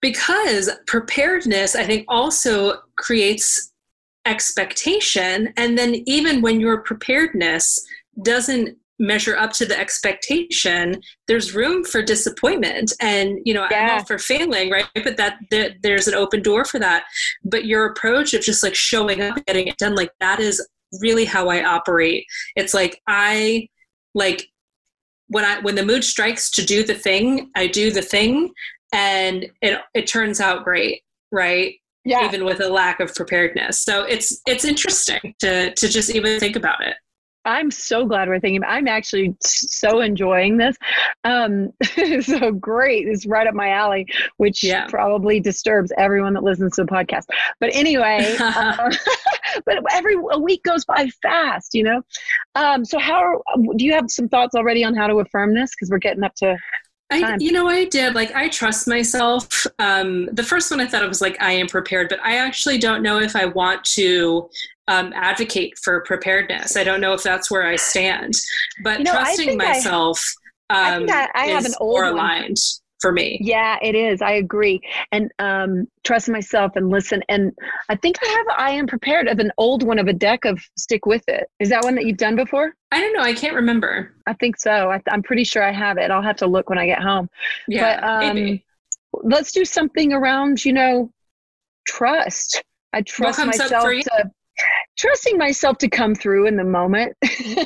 [0.01, 3.73] Because preparedness, I think, also creates
[4.29, 7.81] expectation and then even when your preparedness
[8.23, 12.93] doesn't measure up to the expectation there's room for disappointment.
[13.01, 13.79] And you know yeah.
[13.79, 17.05] i'm all for failing right but that, that there's an open door for that.
[17.45, 20.67] But your approach of just like showing up getting it done like that is
[21.01, 22.27] really how i operate.
[22.57, 23.69] It's like i
[24.15, 24.49] like
[25.29, 28.51] when i when the mood strikes to do the thing i do the thing
[28.93, 31.75] and it it turns out great right
[32.09, 32.25] yeah.
[32.25, 33.81] even with a lack of preparedness.
[33.83, 36.95] So it's it's interesting to to just even think about it.
[37.49, 38.63] I'm so glad we're thinking.
[38.65, 40.77] I'm actually so enjoying this.
[41.25, 41.73] Um,
[42.21, 43.09] so great.
[43.09, 44.87] It's right up my alley, which yeah.
[44.87, 47.25] probably disturbs everyone that listens to the podcast.
[47.59, 48.93] But anyway, uh,
[49.65, 52.03] but every a week goes by fast, you know.
[52.55, 53.39] Um, so how are,
[53.77, 55.71] do you have some thoughts already on how to affirm this?
[55.75, 56.59] Because we're getting up to
[57.11, 58.15] I, you know, I did.
[58.15, 59.67] Like, I trust myself.
[59.79, 62.79] Um, the first one I thought it was like, I am prepared, but I actually
[62.79, 64.51] don't know if I want to
[64.89, 66.77] um, advocate for preparedness.
[66.77, 68.35] I don't know if that's where I stand.
[68.83, 70.23] But you know, trusting myself
[70.71, 72.57] I, um, I, I have an old aligned.
[73.01, 73.39] For me.
[73.41, 74.23] Yeah, it is.
[74.23, 74.81] I agree.
[75.13, 77.23] And um, trust myself and listen.
[77.29, 77.53] And
[77.89, 80.61] I think I have I am prepared of an old one of a deck of
[80.77, 81.49] stick with it.
[81.61, 82.75] Is that one that you've done before?
[82.93, 83.23] I don't know.
[83.23, 84.15] I can't remember.
[84.27, 84.91] I think so.
[84.91, 86.11] I, am pretty sure I have it.
[86.11, 87.29] I'll have to look when I get home.
[87.67, 88.65] Yeah, but, um, maybe.
[89.13, 91.11] Let's do something around, you know,
[91.87, 92.63] trust.
[92.93, 94.31] I trust myself to
[94.99, 97.17] trusting myself to come through in the moment.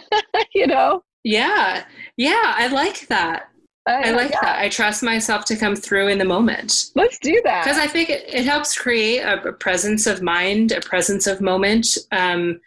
[0.54, 1.02] you know?
[1.24, 1.84] Yeah.
[2.16, 3.48] Yeah, I like that.
[3.88, 4.40] Uh, I like yeah.
[4.42, 4.58] that.
[4.60, 6.90] I trust myself to come through in the moment.
[6.94, 7.64] Let's do that.
[7.64, 11.40] Because I think it, it, helps create a, a, presence of mind, a presence of
[11.40, 11.98] moment.
[12.12, 12.60] Um,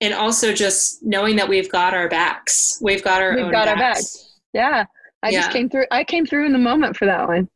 [0.00, 2.78] and also just knowing that we've got our backs.
[2.80, 3.70] We've got our we've got backs.
[3.70, 4.38] our backs.
[4.52, 4.84] Yeah.
[5.22, 5.40] I yeah.
[5.40, 7.48] just came through I came through in the moment for that one.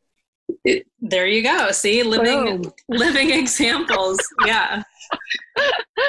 [0.64, 1.70] It, there you go.
[1.70, 2.72] See, living Boom.
[2.88, 4.18] living examples.
[4.44, 4.82] yeah.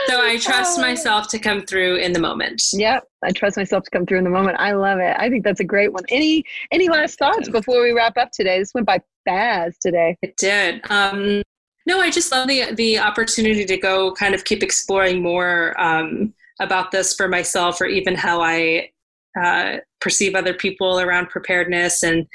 [0.08, 0.82] So I trust oh.
[0.82, 2.62] myself to come through in the moment.
[2.74, 4.58] Yep, I trust myself to come through in the moment.
[4.60, 5.16] I love it.
[5.18, 6.04] I think that's a great one.
[6.10, 8.60] Any any last thoughts before we wrap up today?
[8.60, 10.18] This went by fast today.
[10.22, 10.82] It did.
[10.90, 11.44] Um,
[11.86, 16.34] no, I just love the the opportunity to go kind of keep exploring more um,
[16.60, 18.92] about this for myself, or even how I
[19.40, 22.04] uh, perceive other people around preparedness?
[22.04, 22.28] And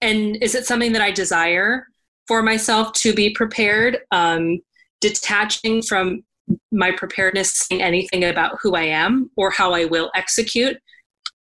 [0.00, 1.86] and is it something that i desire
[2.26, 3.98] for myself to be prepared?
[4.10, 4.60] Um,
[5.00, 6.24] detaching from
[6.72, 10.76] my preparedness saying anything about who i am or how i will execute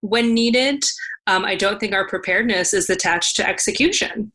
[0.01, 0.83] when needed
[1.27, 4.31] um, i don't think our preparedness is attached to execution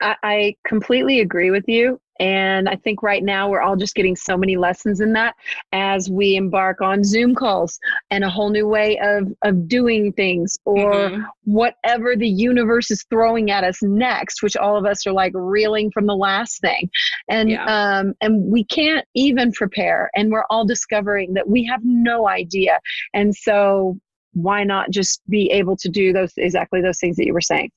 [0.00, 2.00] I completely agree with you.
[2.18, 5.34] And I think right now we're all just getting so many lessons in that
[5.72, 7.78] as we embark on Zoom calls
[8.10, 11.22] and a whole new way of, of doing things or mm-hmm.
[11.44, 15.90] whatever the universe is throwing at us next, which all of us are like reeling
[15.90, 16.88] from the last thing.
[17.28, 17.64] And yeah.
[17.98, 20.10] um, and we can't even prepare.
[20.14, 22.80] And we're all discovering that we have no idea.
[23.12, 23.98] And so
[24.32, 27.70] why not just be able to do those exactly those things that you were saying?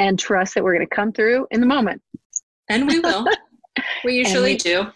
[0.00, 2.02] And trust that we're going to come through in the moment
[2.70, 3.26] and we will.
[4.04, 4.86] we usually we, do.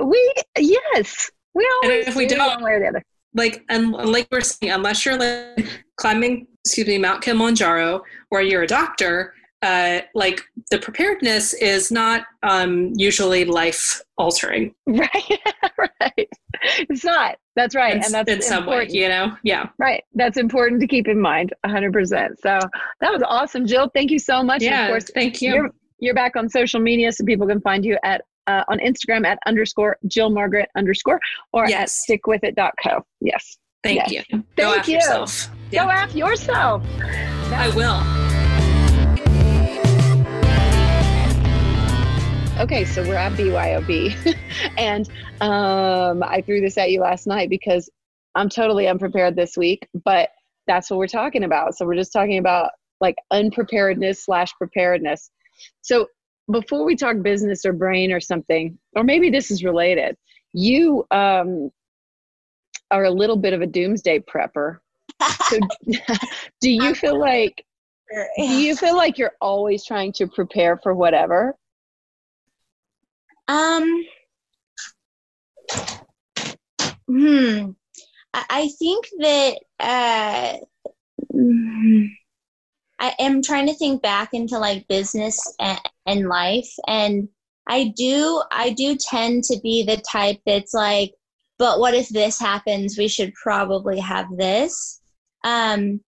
[0.00, 2.00] We yes, we always.
[2.00, 3.02] And if we do, don't, one way or the other.
[3.34, 8.62] Like and like we're saying, unless you're like climbing, excuse me, Mount Kilimanjaro, or you're
[8.62, 14.74] a doctor, uh, like the preparedness is not um, usually life altering.
[14.86, 15.40] Right,
[16.00, 16.28] right.
[16.62, 17.36] It's not.
[17.56, 19.36] That's right, in, and that's in some way, you know.
[19.42, 20.02] Yeah, right.
[20.14, 21.92] That's important to keep in mind, 100.
[21.92, 22.58] percent So
[23.00, 23.90] that was awesome, Jill.
[23.94, 24.62] Thank you so much.
[24.62, 27.98] Yeah, of course, thank you you're back on social media so people can find you
[28.04, 31.20] at uh, on Instagram at underscore Jill Margaret underscore
[31.52, 32.06] or yes.
[32.08, 33.04] at stickwithit.co.
[33.20, 33.58] Yes.
[33.84, 34.10] Thank yes.
[34.12, 34.22] you.
[34.56, 34.94] Thank Go you.
[34.94, 35.50] yourself.
[35.70, 35.84] Yeah.
[35.84, 36.82] Go Aff yourself.
[37.00, 38.27] I will.
[42.58, 44.36] Okay, so we're at BYOB.
[44.78, 45.08] and
[45.40, 47.88] um, I threw this at you last night because
[48.34, 50.30] I'm totally unprepared this week, but
[50.66, 51.76] that's what we're talking about.
[51.76, 55.30] So we're just talking about like unpreparedness slash preparedness.
[55.82, 56.08] So
[56.50, 60.16] before we talk business or brain or something, or maybe this is related,
[60.52, 61.70] you um,
[62.90, 64.78] are a little bit of a doomsday prepper.
[65.44, 65.60] So
[66.60, 67.64] do you feel like
[68.36, 71.54] do you feel like you're always trying to prepare for whatever?
[73.48, 74.04] Um
[77.08, 77.70] hmm.
[78.34, 80.56] I think that uh
[83.00, 87.28] I am trying to think back into like business and, and life and
[87.68, 91.12] I do I do tend to be the type that's like
[91.58, 92.96] but what if this happens?
[92.96, 95.00] We should probably have this.
[95.44, 96.00] Um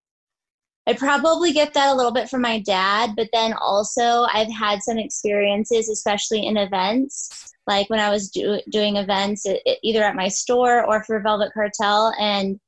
[0.90, 4.82] I probably get that a little bit from my dad but then also I've had
[4.82, 9.46] some experiences especially in events like when I was do, doing events
[9.82, 12.58] either at my store or for Velvet Cartel and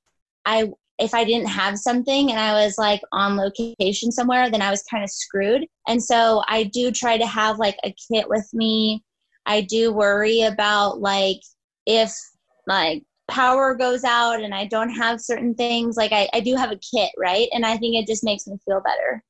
[0.44, 4.70] I if I didn't have something and I was like on location somewhere, then I
[4.70, 5.66] was kind of screwed.
[5.88, 9.02] And so I do try to have like a kit with me.
[9.44, 11.40] I do worry about like
[11.86, 12.14] if
[12.68, 16.70] like power goes out and I don't have certain things, like I, I do have
[16.70, 17.48] a kit, right?
[17.52, 19.24] And I think it just makes me feel better.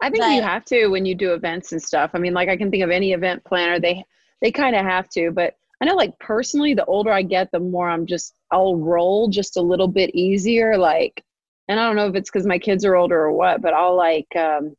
[0.00, 2.10] I think but, you have to when you do events and stuff.
[2.14, 4.04] I mean, like I can think of any event planner, they
[4.42, 7.60] they kind of have to, but I know like personally, the older I get, the
[7.60, 10.76] more I'm just, I'll roll just a little bit easier.
[10.76, 11.24] Like,
[11.68, 13.96] and I don't know if it's because my kids are older or what, but I'll
[13.96, 14.74] like, um,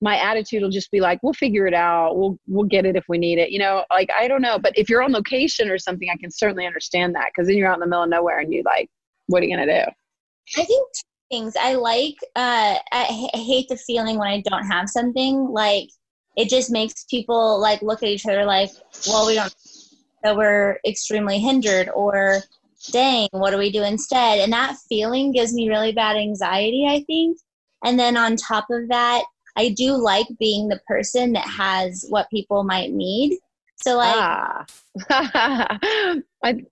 [0.00, 2.16] my attitude will just be like, we'll figure it out.
[2.16, 3.50] We'll, we'll get it if we need it.
[3.50, 4.58] You know, like, I don't know.
[4.58, 7.68] But if you're on location or something, I can certainly understand that because then you're
[7.68, 8.90] out in the middle of nowhere and you like,
[9.26, 10.60] what are you to do?
[10.60, 10.88] I think
[11.30, 15.88] things I like, uh, I, hate the feeling when I don't have something like,
[16.36, 18.70] it just makes people like look at each other like,
[19.06, 19.54] well, we don't
[20.22, 22.40] that we're extremely hindered or
[22.90, 24.40] dang, what do we do instead?
[24.40, 27.38] And that feeling gives me really bad anxiety, I think.
[27.84, 29.24] And then on top of that,
[29.56, 33.38] I do like being the person that has what people might need.
[33.76, 34.64] So like ah.
[35.10, 36.64] I, I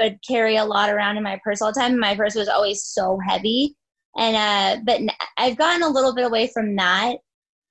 [0.00, 1.98] would carry a lot around in my purse all the time.
[1.98, 3.76] My purse was always so heavy.
[4.16, 5.00] And uh but
[5.36, 7.16] I've gotten a little bit away from that.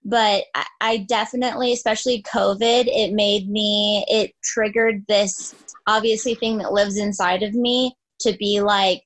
[0.04, 5.56] But I, I definitely, especially COVID, it made me it triggered this
[5.86, 9.04] obviously thing that lives inside of me to be like,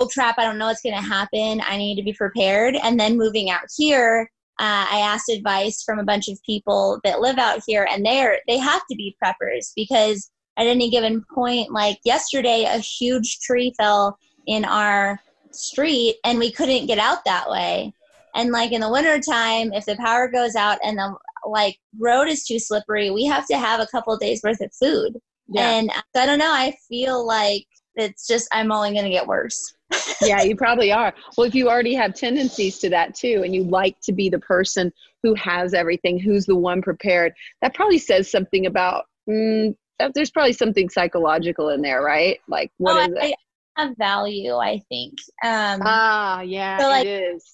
[0.00, 1.62] oh crap, I don't know what's gonna happen.
[1.64, 2.76] I need to be prepared.
[2.76, 4.28] And then moving out here,
[4.60, 8.38] uh, I asked advice from a bunch of people that live out here, and they're
[8.46, 13.74] they have to be preppers because at any given point, like yesterday, a huge tree
[13.76, 15.18] fell in our
[15.50, 17.92] street, and we couldn't get out that way.
[18.36, 22.44] And like in the wintertime, if the power goes out and the like road is
[22.44, 25.18] too slippery, we have to have a couple days worth of food.
[25.48, 25.70] Yeah.
[25.70, 26.52] And I don't know.
[26.52, 29.74] I feel like it's just I'm only going to get worse.
[30.22, 31.14] Yeah, you probably are.
[31.36, 34.38] Well, if you already have tendencies to that too, and you like to be the
[34.38, 34.92] person
[35.22, 39.04] who has everything, who's the one prepared, that probably says something about.
[39.28, 39.74] Mm,
[40.14, 42.38] there's probably something psychological in there, right?
[42.48, 43.34] Like what oh, is I, it?
[43.76, 45.14] I have value, I think.
[45.42, 47.50] Um, ah, yeah, so like, it is.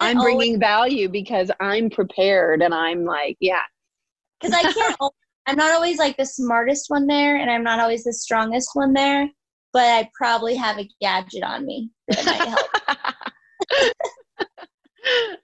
[0.00, 3.62] I'm bringing always, value because I'm prepared, and I'm like, yeah.
[4.40, 4.96] Because I can't.
[5.46, 8.94] I'm not always like the smartest one there, and I'm not always the strongest one
[8.94, 9.28] there
[9.74, 12.66] but I probably have a gadget on me that might help.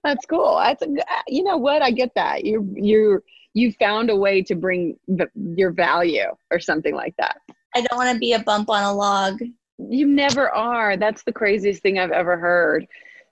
[0.05, 0.57] That's cool.
[0.57, 0.87] That's a,
[1.29, 3.23] you know what I get that you you
[3.53, 7.39] you found a way to bring v- your value or something like that.
[7.75, 9.41] I don't want to be a bump on a log.
[9.79, 10.97] You never are.
[10.97, 12.87] That's the craziest thing I've ever heard.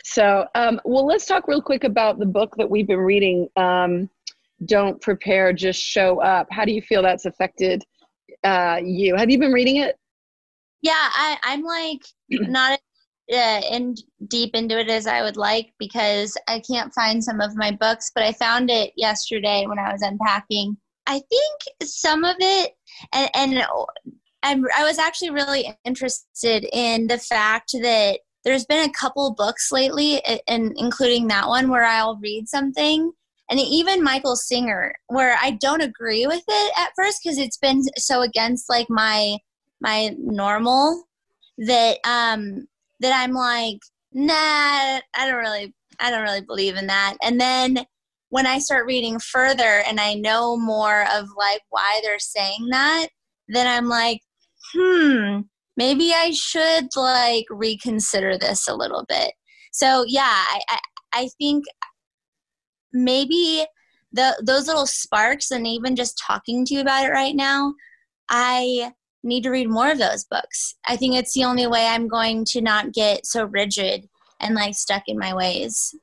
[0.04, 3.48] So, um, well, let's talk real quick about the book that we've been reading.
[3.56, 4.10] Um,
[4.64, 6.48] don't prepare, just show up.
[6.50, 7.84] How do you feel that's affected
[8.44, 9.14] uh, you?
[9.16, 9.98] Have you been reading it?
[10.82, 12.80] Yeah, I, I'm like not
[13.32, 13.94] uh, in
[14.28, 18.10] deep into it as I would like because I can't find some of my books,
[18.14, 20.76] but I found it yesterday when I was unpacking.
[21.06, 22.72] I think some of it,
[23.12, 23.64] and, and
[24.42, 29.72] I'm, I was actually really interested in the fact that there's been a couple books
[29.72, 33.12] lately, and including that one, where I'll read something,
[33.50, 37.82] and even Michael Singer, where I don't agree with it at first because it's been
[37.96, 39.38] so against like my
[39.80, 41.04] my normal
[41.58, 42.66] that um
[43.00, 43.78] that I'm like,
[44.12, 47.16] nah, I don't really I don't really believe in that.
[47.22, 47.84] And then
[48.30, 53.08] when I start reading further and I know more of like why they're saying that,
[53.48, 54.20] then I'm like,
[54.72, 55.40] hmm,
[55.76, 59.32] maybe I should like reconsider this a little bit.
[59.72, 60.78] So yeah, I I,
[61.12, 61.64] I think
[62.92, 63.64] maybe
[64.12, 67.74] the those little sparks and even just talking to you about it right now,
[68.30, 70.74] I need to read more of those books.
[70.86, 74.08] I think it's the only way I'm going to not get so rigid
[74.40, 75.94] and like stuck in my ways.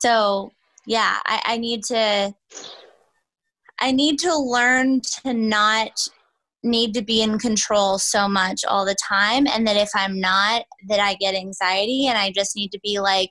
[0.00, 0.52] So
[0.86, 2.34] yeah, I, I need to
[3.80, 6.08] I need to learn to not
[6.64, 10.64] need to be in control so much all the time and that if I'm not
[10.88, 13.30] that I get anxiety and I just need to be like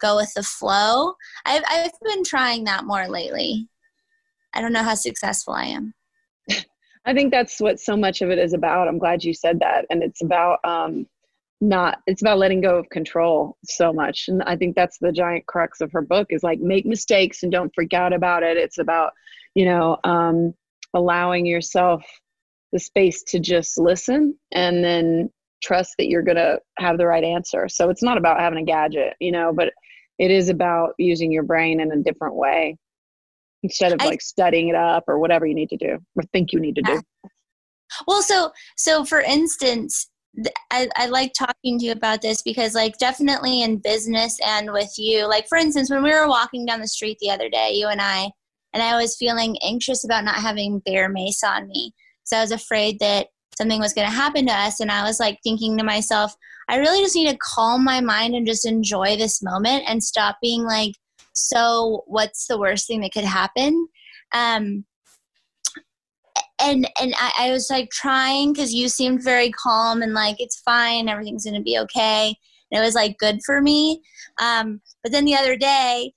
[0.00, 1.14] go with the flow.
[1.44, 3.68] I've I've been trying that more lately.
[4.54, 5.94] I don't know how successful I am.
[7.06, 8.88] I think that's what so much of it is about.
[8.88, 9.86] I'm glad you said that.
[9.90, 11.06] And it's about um,
[11.60, 14.26] not, it's about letting go of control so much.
[14.28, 17.52] And I think that's the giant crux of her book is like make mistakes and
[17.52, 18.56] don't freak out about it.
[18.56, 19.12] It's about,
[19.54, 20.52] you know, um,
[20.94, 22.04] allowing yourself
[22.72, 25.30] the space to just listen and then
[25.62, 27.68] trust that you're going to have the right answer.
[27.68, 29.72] So it's not about having a gadget, you know, but
[30.18, 32.76] it is about using your brain in a different way
[33.62, 36.52] instead of I, like studying it up or whatever you need to do or think
[36.52, 37.00] you need to do.
[38.06, 40.10] Well, so so for instance,
[40.70, 44.92] I, I like talking to you about this because like definitely in business and with
[44.98, 47.88] you, like for instance, when we were walking down the street the other day, you
[47.88, 48.30] and I,
[48.72, 51.92] and I was feeling anxious about not having bear mace on me.
[52.24, 54.80] So I was afraid that something was going to happen to us.
[54.80, 56.34] And I was like thinking to myself,
[56.68, 60.36] I really just need to calm my mind and just enjoy this moment and stop
[60.42, 60.92] being like
[61.36, 63.86] so what's the worst thing that could happen
[64.34, 64.84] um
[66.58, 70.60] and and I, I was like trying because you seemed very calm and like it's
[70.60, 72.34] fine everything's gonna be okay
[72.70, 74.00] and it was like good for me
[74.40, 76.12] um but then the other day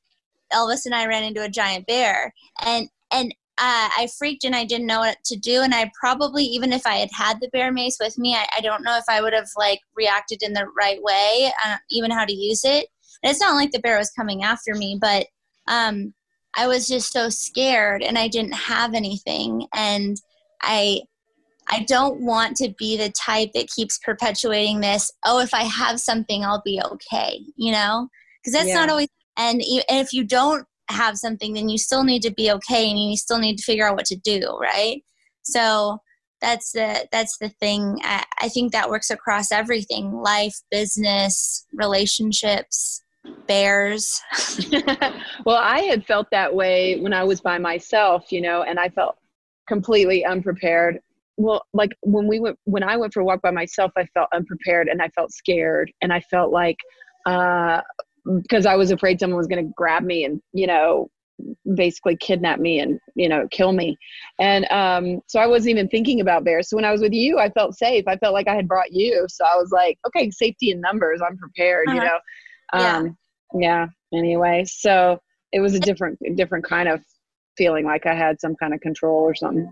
[0.53, 2.33] elvis and i ran into a giant bear
[2.65, 5.61] and and uh, I freaked and I didn't know what to do.
[5.61, 8.61] And I probably, even if I had had the bear mace with me, I, I
[8.61, 12.23] don't know if I would have like reacted in the right way, uh, even how
[12.23, 12.87] to use it.
[13.23, 15.27] And it's not like the bear was coming after me, but
[15.67, 16.13] um,
[16.57, 19.67] I was just so scared and I didn't have anything.
[19.73, 20.17] And
[20.61, 21.01] I,
[21.69, 25.11] I don't want to be the type that keeps perpetuating this.
[25.25, 27.41] Oh, if I have something, I'll be okay.
[27.55, 28.07] You know,
[28.41, 28.75] because that's yeah.
[28.75, 29.09] not always.
[29.37, 33.15] And if you don't have something, then you still need to be okay and you
[33.15, 35.03] still need to figure out what to do, right?
[35.43, 35.99] So
[36.41, 37.99] that's the that's the thing.
[38.03, 43.03] I, I think that works across everything: life, business, relationships,
[43.47, 44.21] bears.
[45.45, 48.89] well, I had felt that way when I was by myself, you know, and I
[48.89, 49.17] felt
[49.67, 50.99] completely unprepared.
[51.37, 54.29] Well, like when we went when I went for a walk by myself, I felt
[54.33, 56.77] unprepared and I felt scared and I felt like
[57.25, 57.81] uh
[58.41, 61.09] because I was afraid someone was going to grab me and, you know,
[61.75, 63.97] basically kidnap me and you know kill me
[64.39, 67.39] and um so i wasn't even thinking about bears so when i was with you
[67.39, 70.29] i felt safe i felt like i had brought you so i was like okay
[70.31, 71.95] safety in numbers i'm prepared uh-huh.
[71.95, 72.19] you know
[72.73, 73.17] um
[73.55, 73.87] yeah.
[74.13, 75.19] yeah anyway so
[75.51, 77.01] it was a different different kind of
[77.57, 79.71] feeling like i had some kind of control or something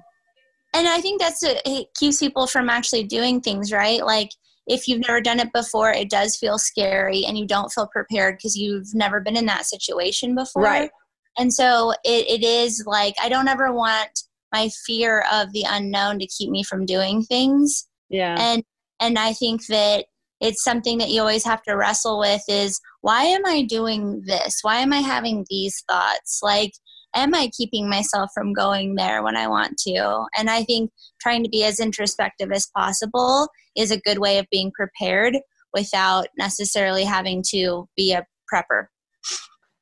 [0.74, 4.30] and i think that's a, it keeps people from actually doing things right like
[4.68, 8.38] if you've never done it before, it does feel scary and you don't feel prepared
[8.38, 10.64] because you've never been in that situation before.
[10.64, 10.92] Right.
[11.38, 14.10] And so it, it is like, I don't ever want
[14.54, 17.88] my fear of the unknown to keep me from doing things.
[18.10, 18.36] Yeah.
[18.38, 18.64] And,
[19.00, 20.06] and I think that
[20.40, 24.60] it's something that you always have to wrestle with is why am I doing this?
[24.62, 26.40] Why am I having these thoughts?
[26.44, 26.72] Like,
[27.16, 30.26] am I keeping myself from going there when I want to?
[30.38, 34.46] And I think trying to be as introspective as possible is a good way of
[34.52, 35.38] being prepared
[35.74, 38.88] without necessarily having to be a prepper.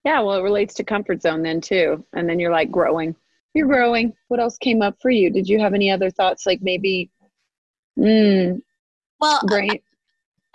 [0.04, 2.06] Yeah, well, it relates to comfort zone then too.
[2.14, 3.16] And then you're like growing.
[3.54, 4.14] You're growing.
[4.28, 5.32] What else came up for you?
[5.32, 7.10] Did you have any other thoughts like maybe
[7.98, 8.62] mm,
[9.20, 9.84] well, great.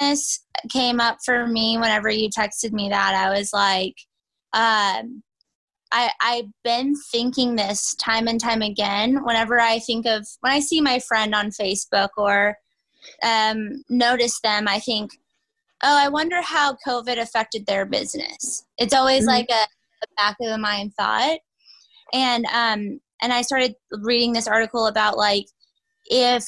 [0.00, 0.40] This
[0.70, 3.14] came up for me whenever you texted me that.
[3.14, 3.94] I was like,
[4.52, 5.22] um,
[5.92, 10.60] I, I've been thinking this time and time again whenever I think of when I
[10.60, 12.56] see my friend on Facebook or
[13.22, 15.12] um, notice them, I think,
[15.82, 18.64] oh, I wonder how COVID affected their business.
[18.78, 19.28] It's always mm-hmm.
[19.28, 19.64] like a,
[20.02, 21.38] a, back of the mind thought.
[22.12, 25.46] And um, and I started reading this article about like
[26.06, 26.44] if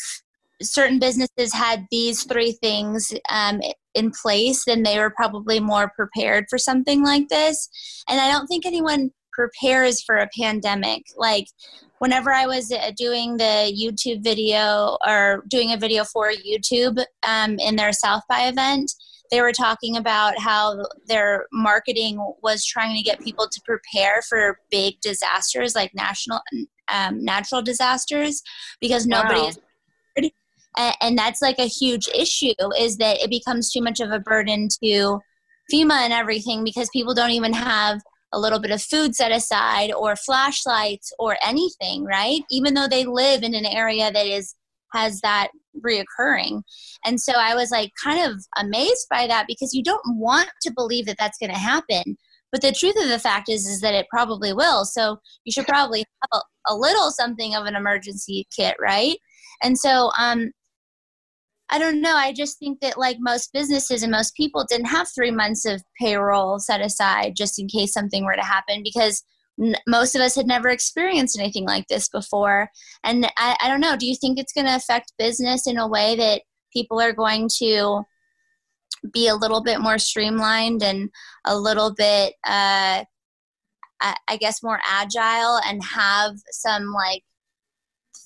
[0.63, 3.61] certain businesses had these three things um,
[3.95, 7.69] in place, then they were probably more prepared for something like this.
[8.09, 11.05] And I don't think anyone prepares for a pandemic.
[11.17, 11.47] Like
[11.99, 17.59] whenever I was uh, doing the YouTube video or doing a video for YouTube um,
[17.59, 18.93] in their South by event,
[19.31, 24.59] they were talking about how their marketing was trying to get people to prepare for
[24.71, 26.41] big disasters like national
[26.93, 28.43] um, natural disasters
[28.81, 29.49] because nobody wow.
[29.49, 29.59] is
[30.77, 34.69] and that's like a huge issue is that it becomes too much of a burden
[34.83, 35.21] to
[35.73, 38.01] FEMA and everything because people don't even have
[38.33, 42.41] a little bit of food set aside or flashlights or anything, right?
[42.51, 44.55] Even though they live in an area that is
[44.95, 45.49] has that
[45.85, 46.63] reoccurring.
[47.05, 50.73] And so I was like kind of amazed by that because you don't want to
[50.73, 52.17] believe that that's going to happen.
[52.51, 54.85] But the truth of the fact is, is that it probably will.
[54.85, 59.17] So you should probably have a, a little something of an emergency kit, right?
[59.63, 60.51] And so um,
[61.73, 62.15] I don't know.
[62.15, 65.83] I just think that like most businesses and most people didn't have three months of
[65.99, 69.25] payroll set aside just in case something were to happen because
[69.59, 72.69] n- most of us had never experienced anything like this before.
[73.05, 73.97] And I, I don't know.
[73.97, 76.43] Do you think it's going to affect business in a way that
[76.75, 78.03] people are going to
[79.11, 81.09] be a little bit more streamlined and
[81.47, 83.03] a little bit, uh,
[84.03, 87.23] I, I guess, more agile and have some like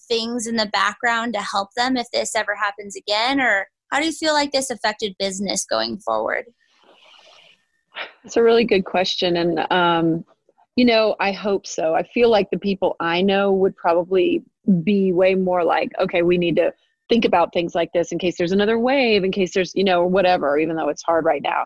[0.09, 3.41] things in the background to help them if this ever happens again?
[3.41, 6.47] Or how do you feel like this affected business going forward?
[8.25, 9.37] It's a really good question.
[9.37, 10.25] And, um,
[10.77, 11.95] you know, I hope so.
[11.95, 14.43] I feel like the people I know would probably
[14.83, 16.73] be way more like, okay, we need to
[17.09, 20.05] think about things like this in case there's another wave, in case there's, you know,
[20.05, 21.65] whatever, even though it's hard right now.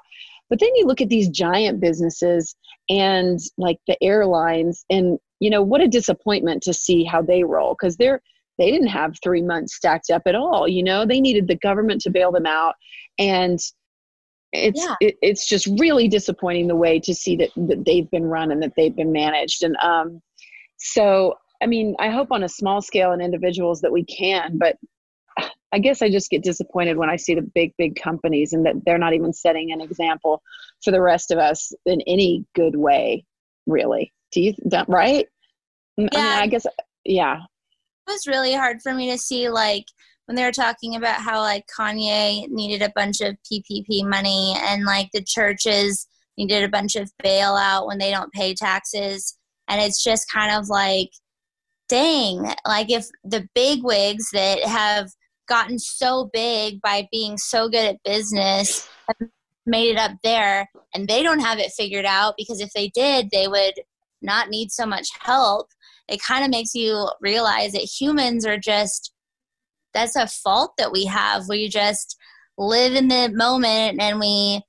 [0.50, 2.54] But then you look at these giant businesses
[2.88, 7.74] and like the airlines, and, you know, what a disappointment to see how they roll
[7.74, 8.22] because they're,
[8.60, 12.00] they didn't have three months stacked up at all you know they needed the government
[12.00, 12.74] to bail them out
[13.18, 13.58] and
[14.52, 14.94] it's yeah.
[15.00, 18.62] it, it's just really disappointing the way to see that, that they've been run and
[18.62, 20.20] that they've been managed and um
[20.78, 24.76] so i mean i hope on a small scale and individuals that we can but
[25.72, 28.74] i guess i just get disappointed when i see the big big companies and that
[28.84, 30.42] they're not even setting an example
[30.82, 33.24] for the rest of us in any good way
[33.66, 34.54] really do you
[34.88, 35.26] right
[35.96, 36.08] yeah.
[36.12, 36.66] i mean i guess
[37.04, 37.36] yeah
[38.06, 39.84] It was really hard for me to see like
[40.30, 44.84] when they were talking about how like Kanye needed a bunch of PPP money and
[44.84, 46.06] like the churches
[46.38, 49.36] needed a bunch of bailout when they don't pay taxes.
[49.66, 51.10] And it's just kind of like,
[51.88, 55.10] dang, like if the big wigs that have
[55.48, 59.28] gotten so big by being so good at business have
[59.66, 63.30] made it up there and they don't have it figured out because if they did,
[63.32, 63.74] they would
[64.22, 65.68] not need so much help
[66.10, 69.12] it kind of makes you realize that humans are just
[69.94, 71.48] that's a fault that we have.
[71.48, 72.16] We just
[72.58, 74.62] live in the moment and we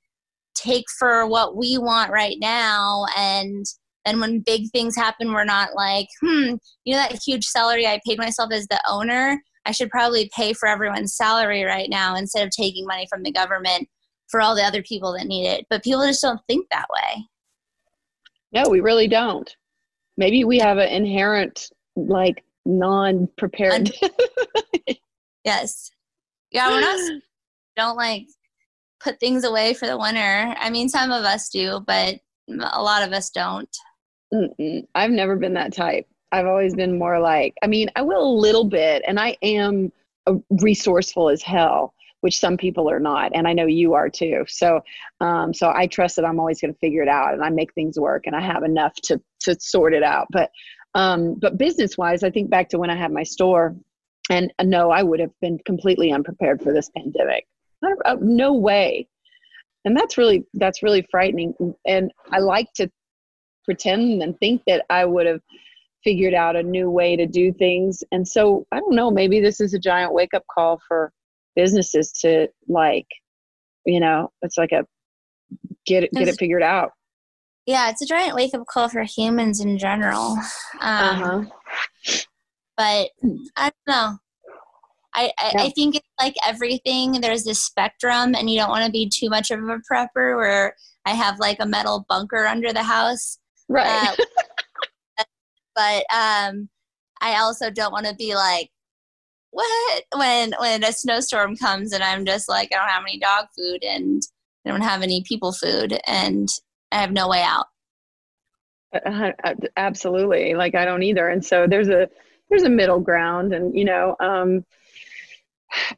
[0.54, 3.64] take for what we want right now and
[4.04, 7.98] then when big things happen we're not like hmm you know that huge salary i
[8.06, 9.40] paid myself as the owner?
[9.64, 13.32] I should probably pay for everyone's salary right now instead of taking money from the
[13.32, 13.88] government
[14.28, 15.66] for all the other people that need it.
[15.70, 17.24] But people just don't think that way
[18.52, 19.54] no we really don't.
[20.16, 23.92] Maybe we have an inherent like non-prepared.
[25.44, 25.90] Yes.
[26.52, 27.20] Yeah we're not
[27.76, 28.26] don't like
[29.00, 30.54] put things away for the winter.
[30.56, 33.76] I mean some of us do but a lot of us don't.
[34.32, 34.86] Mm-mm.
[34.94, 36.06] I've never been that type.
[36.32, 39.92] I've always been more like, I mean, I will a little bit, and I am
[40.26, 41.92] uh, resourceful as hell,
[42.22, 44.44] which some people are not, and I know you are too.
[44.48, 44.80] So,
[45.20, 47.72] um, so I trust that I'm always going to figure it out, and I make
[47.74, 50.26] things work, and I have enough to to sort it out.
[50.30, 50.50] But,
[50.94, 53.76] um, but business wise, I think back to when I had my store,
[54.30, 57.46] and no, I would have been completely unprepared for this pandemic.
[58.04, 59.08] Uh, no way
[59.84, 61.52] and that's really that's really frightening
[61.84, 62.88] and i like to
[63.64, 65.40] pretend and think that I would have
[66.04, 68.02] figured out a new way to do things.
[68.12, 71.12] And so I don't know, maybe this is a giant wake up call for
[71.54, 73.06] businesses to like,
[73.86, 74.84] you know, it's like a
[75.86, 76.90] get it get it figured out.
[77.66, 80.36] Yeah, it's a giant wake up call for humans in general.
[80.80, 81.44] Um, uh-huh.
[82.76, 83.10] But
[83.56, 84.16] I don't know.
[85.14, 85.62] I, I, yeah.
[85.64, 87.20] I, think it's like everything.
[87.20, 90.74] There's this spectrum, and you don't want to be too much of a prepper where
[91.04, 93.38] I have like a metal bunker under the house
[93.72, 94.16] Right.
[95.18, 95.24] Uh,
[95.74, 96.68] but um,
[97.20, 98.70] I also don't want to be like,
[99.52, 103.46] what when when a snowstorm comes and I'm just like I don't have any dog
[103.56, 104.22] food and
[104.66, 106.48] I don't have any people food and
[106.90, 107.66] I have no way out.
[108.92, 109.32] Uh,
[109.76, 111.28] absolutely, like I don't either.
[111.28, 112.08] And so there's a
[112.50, 114.64] there's a middle ground, and you know, um,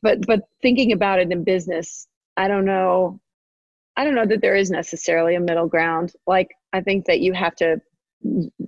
[0.02, 3.20] but but thinking about it in business, I don't know.
[3.96, 6.12] I don't know that there is necessarily a middle ground.
[6.26, 7.80] Like I think that you have to,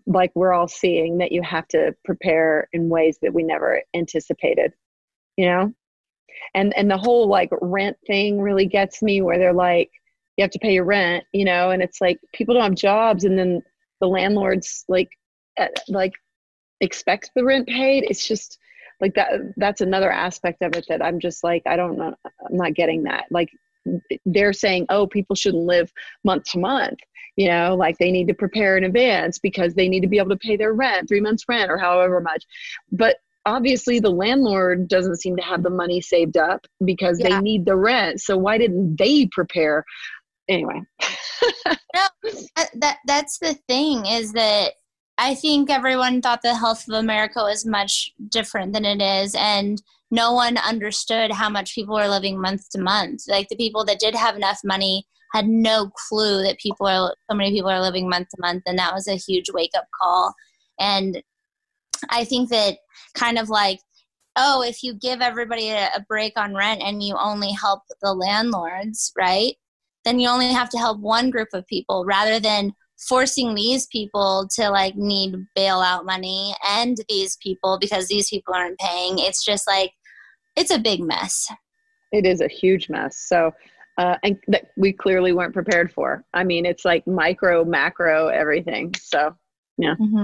[0.07, 4.73] like we're all seeing, that you have to prepare in ways that we never anticipated,
[5.37, 5.73] you know?
[6.55, 9.91] And and the whole like rent thing really gets me where they're like,
[10.37, 13.25] you have to pay your rent, you know, and it's like people don't have jobs
[13.25, 13.63] and then
[14.01, 15.09] the landlords like
[15.57, 16.13] eh, like
[16.81, 18.05] expect the rent paid.
[18.05, 18.59] It's just
[19.01, 22.57] like that that's another aspect of it that I'm just like I don't know I'm
[22.57, 23.25] not getting that.
[23.31, 23.51] Like
[24.27, 25.93] they're saying, oh, people shouldn't live
[26.25, 26.99] month to month
[27.37, 30.31] you know like they need to prepare in advance because they need to be able
[30.31, 32.45] to pay their rent three months rent or however much.
[32.91, 37.29] But obviously the landlord doesn't seem to have the money saved up because yeah.
[37.29, 38.21] they need the rent.
[38.21, 39.85] So why didn't they prepare?
[40.49, 40.83] Anyway.
[41.95, 42.07] No
[42.57, 44.73] that, that that's the thing is that
[45.17, 49.81] i think everyone thought the health of america was much different than it is and
[50.11, 53.23] no one understood how much people are living month to month.
[53.29, 55.07] Like the people that did have enough money
[55.37, 58.79] had no clue that people are so many people are living month to month and
[58.79, 60.35] that was a huge wake up call.
[60.79, 61.23] And
[62.11, 62.77] i think that
[63.15, 63.79] kind of like
[64.37, 69.13] oh if you give everybody a, break on rent and you only help the landlords
[69.17, 69.55] right
[70.05, 72.73] then you only have to help one group of people rather than
[73.09, 78.79] forcing these people to like need bailout money and these people because these people aren't
[78.79, 79.19] paying.
[79.19, 79.93] It's just like
[80.57, 81.47] it's a big mess.
[82.13, 83.19] It is a huge mess.
[83.29, 83.53] So
[83.99, 86.25] uh, and that we clearly weren't prepared for.
[86.35, 88.95] I mean, it's like micro, macro, everything.
[89.01, 89.35] So,
[89.79, 89.95] yeah.
[90.01, 90.23] Mm-hmm.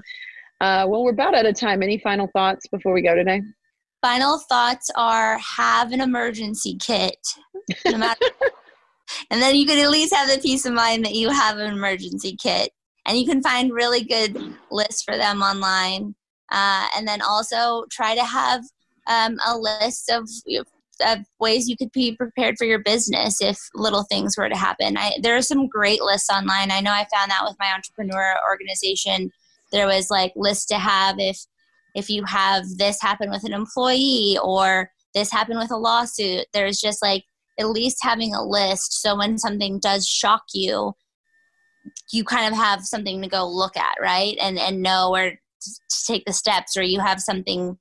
[0.60, 1.82] Uh, well, we're about out of time.
[1.82, 3.42] Any final thoughts before we go today?
[4.02, 7.16] Final thoughts are have an emergency kit.
[7.86, 8.26] No matter,
[9.30, 11.72] and then you can at least have the peace of mind that you have an
[11.72, 12.70] emergency kit.
[13.06, 16.14] And you can find really good lists for them online.
[16.50, 18.62] Uh, and then also try to have
[19.08, 20.28] um, a list of
[21.06, 24.96] of ways you could be prepared for your business if little things were to happen.
[24.96, 26.70] I, there are some great lists online.
[26.70, 29.30] I know I found that with my entrepreneur organization.
[29.72, 31.38] There was like lists to have if
[31.94, 36.46] if you have this happen with an employee or this happen with a lawsuit.
[36.52, 37.24] There's just like
[37.58, 40.94] at least having a list so when something does shock you,
[42.12, 44.36] you kind of have something to go look at, right?
[44.40, 45.70] And and know where to
[46.06, 47.76] take the steps, or you have something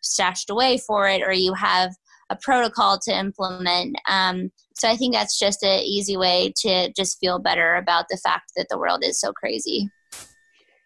[0.00, 1.94] stashed away for it, or you have
[2.32, 3.96] a protocol to implement.
[4.08, 8.16] Um, so I think that's just an easy way to just feel better about the
[8.16, 9.90] fact that the world is so crazy.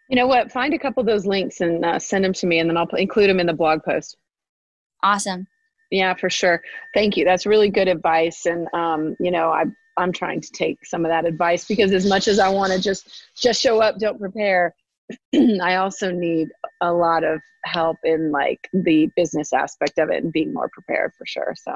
[0.09, 0.53] You know what?
[0.53, 2.89] Find a couple of those links and uh, send them to me, and then I'll
[2.97, 4.17] include them in the blog post.
[5.03, 5.47] Awesome.
[5.91, 6.63] Yeah, for sure.
[6.95, 7.25] Thank you.
[7.25, 9.65] That's really good advice, and um, you know, I
[9.97, 12.81] I'm trying to take some of that advice because as much as I want to
[12.81, 14.75] just just show up, don't prepare.
[15.63, 16.49] I also need
[16.81, 21.13] a lot of help in like the business aspect of it and being more prepared
[21.17, 21.55] for sure.
[21.57, 21.73] So,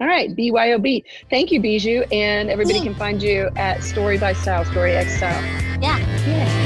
[0.00, 1.04] all right, BYOB.
[1.30, 2.02] Thank you, Bijou.
[2.10, 5.42] And everybody can find you at Story by Style, Story X Style.
[5.80, 5.98] Yeah.
[6.26, 6.63] Yeah.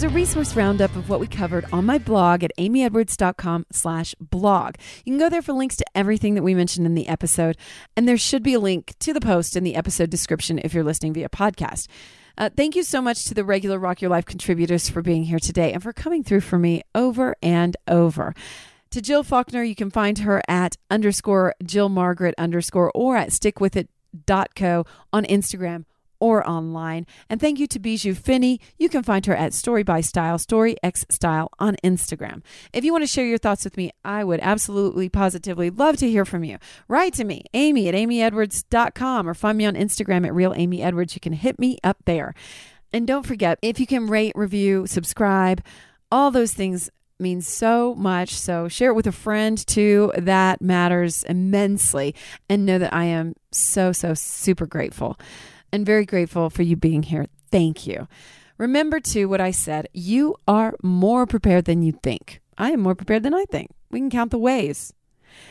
[0.00, 4.76] There's a resource roundup of what we covered on my blog at amyedwards.com slash blog.
[5.04, 7.58] You can go there for links to everything that we mentioned in the episode,
[7.94, 10.84] and there should be a link to the post in the episode description if you're
[10.84, 11.86] listening via podcast.
[12.38, 15.38] Uh, thank you so much to the regular Rock Your Life contributors for being here
[15.38, 18.34] today and for coming through for me over and over.
[18.92, 24.86] To Jill Faulkner, you can find her at underscore Jill Margaret underscore or at stickwithit.co
[25.12, 25.84] on Instagram
[26.20, 27.06] or online.
[27.28, 28.60] And thank you to Bijou Finney.
[28.78, 32.42] You can find her at Story by Style, Story X Style on Instagram.
[32.72, 36.08] If you want to share your thoughts with me, I would absolutely, positively love to
[36.08, 36.58] hear from you.
[36.86, 41.14] Write to me, Amy at amyedwards.com, or find me on Instagram at Real Amy Edwards.
[41.14, 42.34] You can hit me up there.
[42.92, 45.64] And don't forget, if you can rate, review, subscribe,
[46.12, 46.90] all those things
[47.20, 48.30] means so much.
[48.30, 50.12] So share it with a friend too.
[50.16, 52.14] That matters immensely.
[52.48, 55.18] And know that I am so, so super grateful
[55.72, 57.26] and very grateful for you being here.
[57.50, 58.08] Thank you.
[58.58, 62.40] Remember, too, what I said you are more prepared than you think.
[62.58, 63.70] I am more prepared than I think.
[63.90, 64.92] We can count the ways.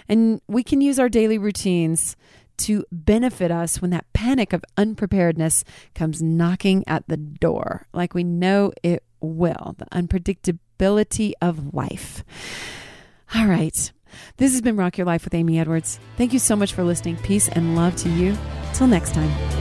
[0.08, 2.16] And we can use our daily routines
[2.58, 5.64] to benefit us when that panic of unpreparedness
[5.96, 12.24] comes knocking at the door, like we know it will, the unpredictability of life.
[13.34, 13.92] All right.
[14.38, 16.00] This has been Rock Your Life with Amy Edwards.
[16.18, 17.18] Thank you so much for listening.
[17.18, 18.36] Peace and love to you.
[18.74, 19.59] Till next time.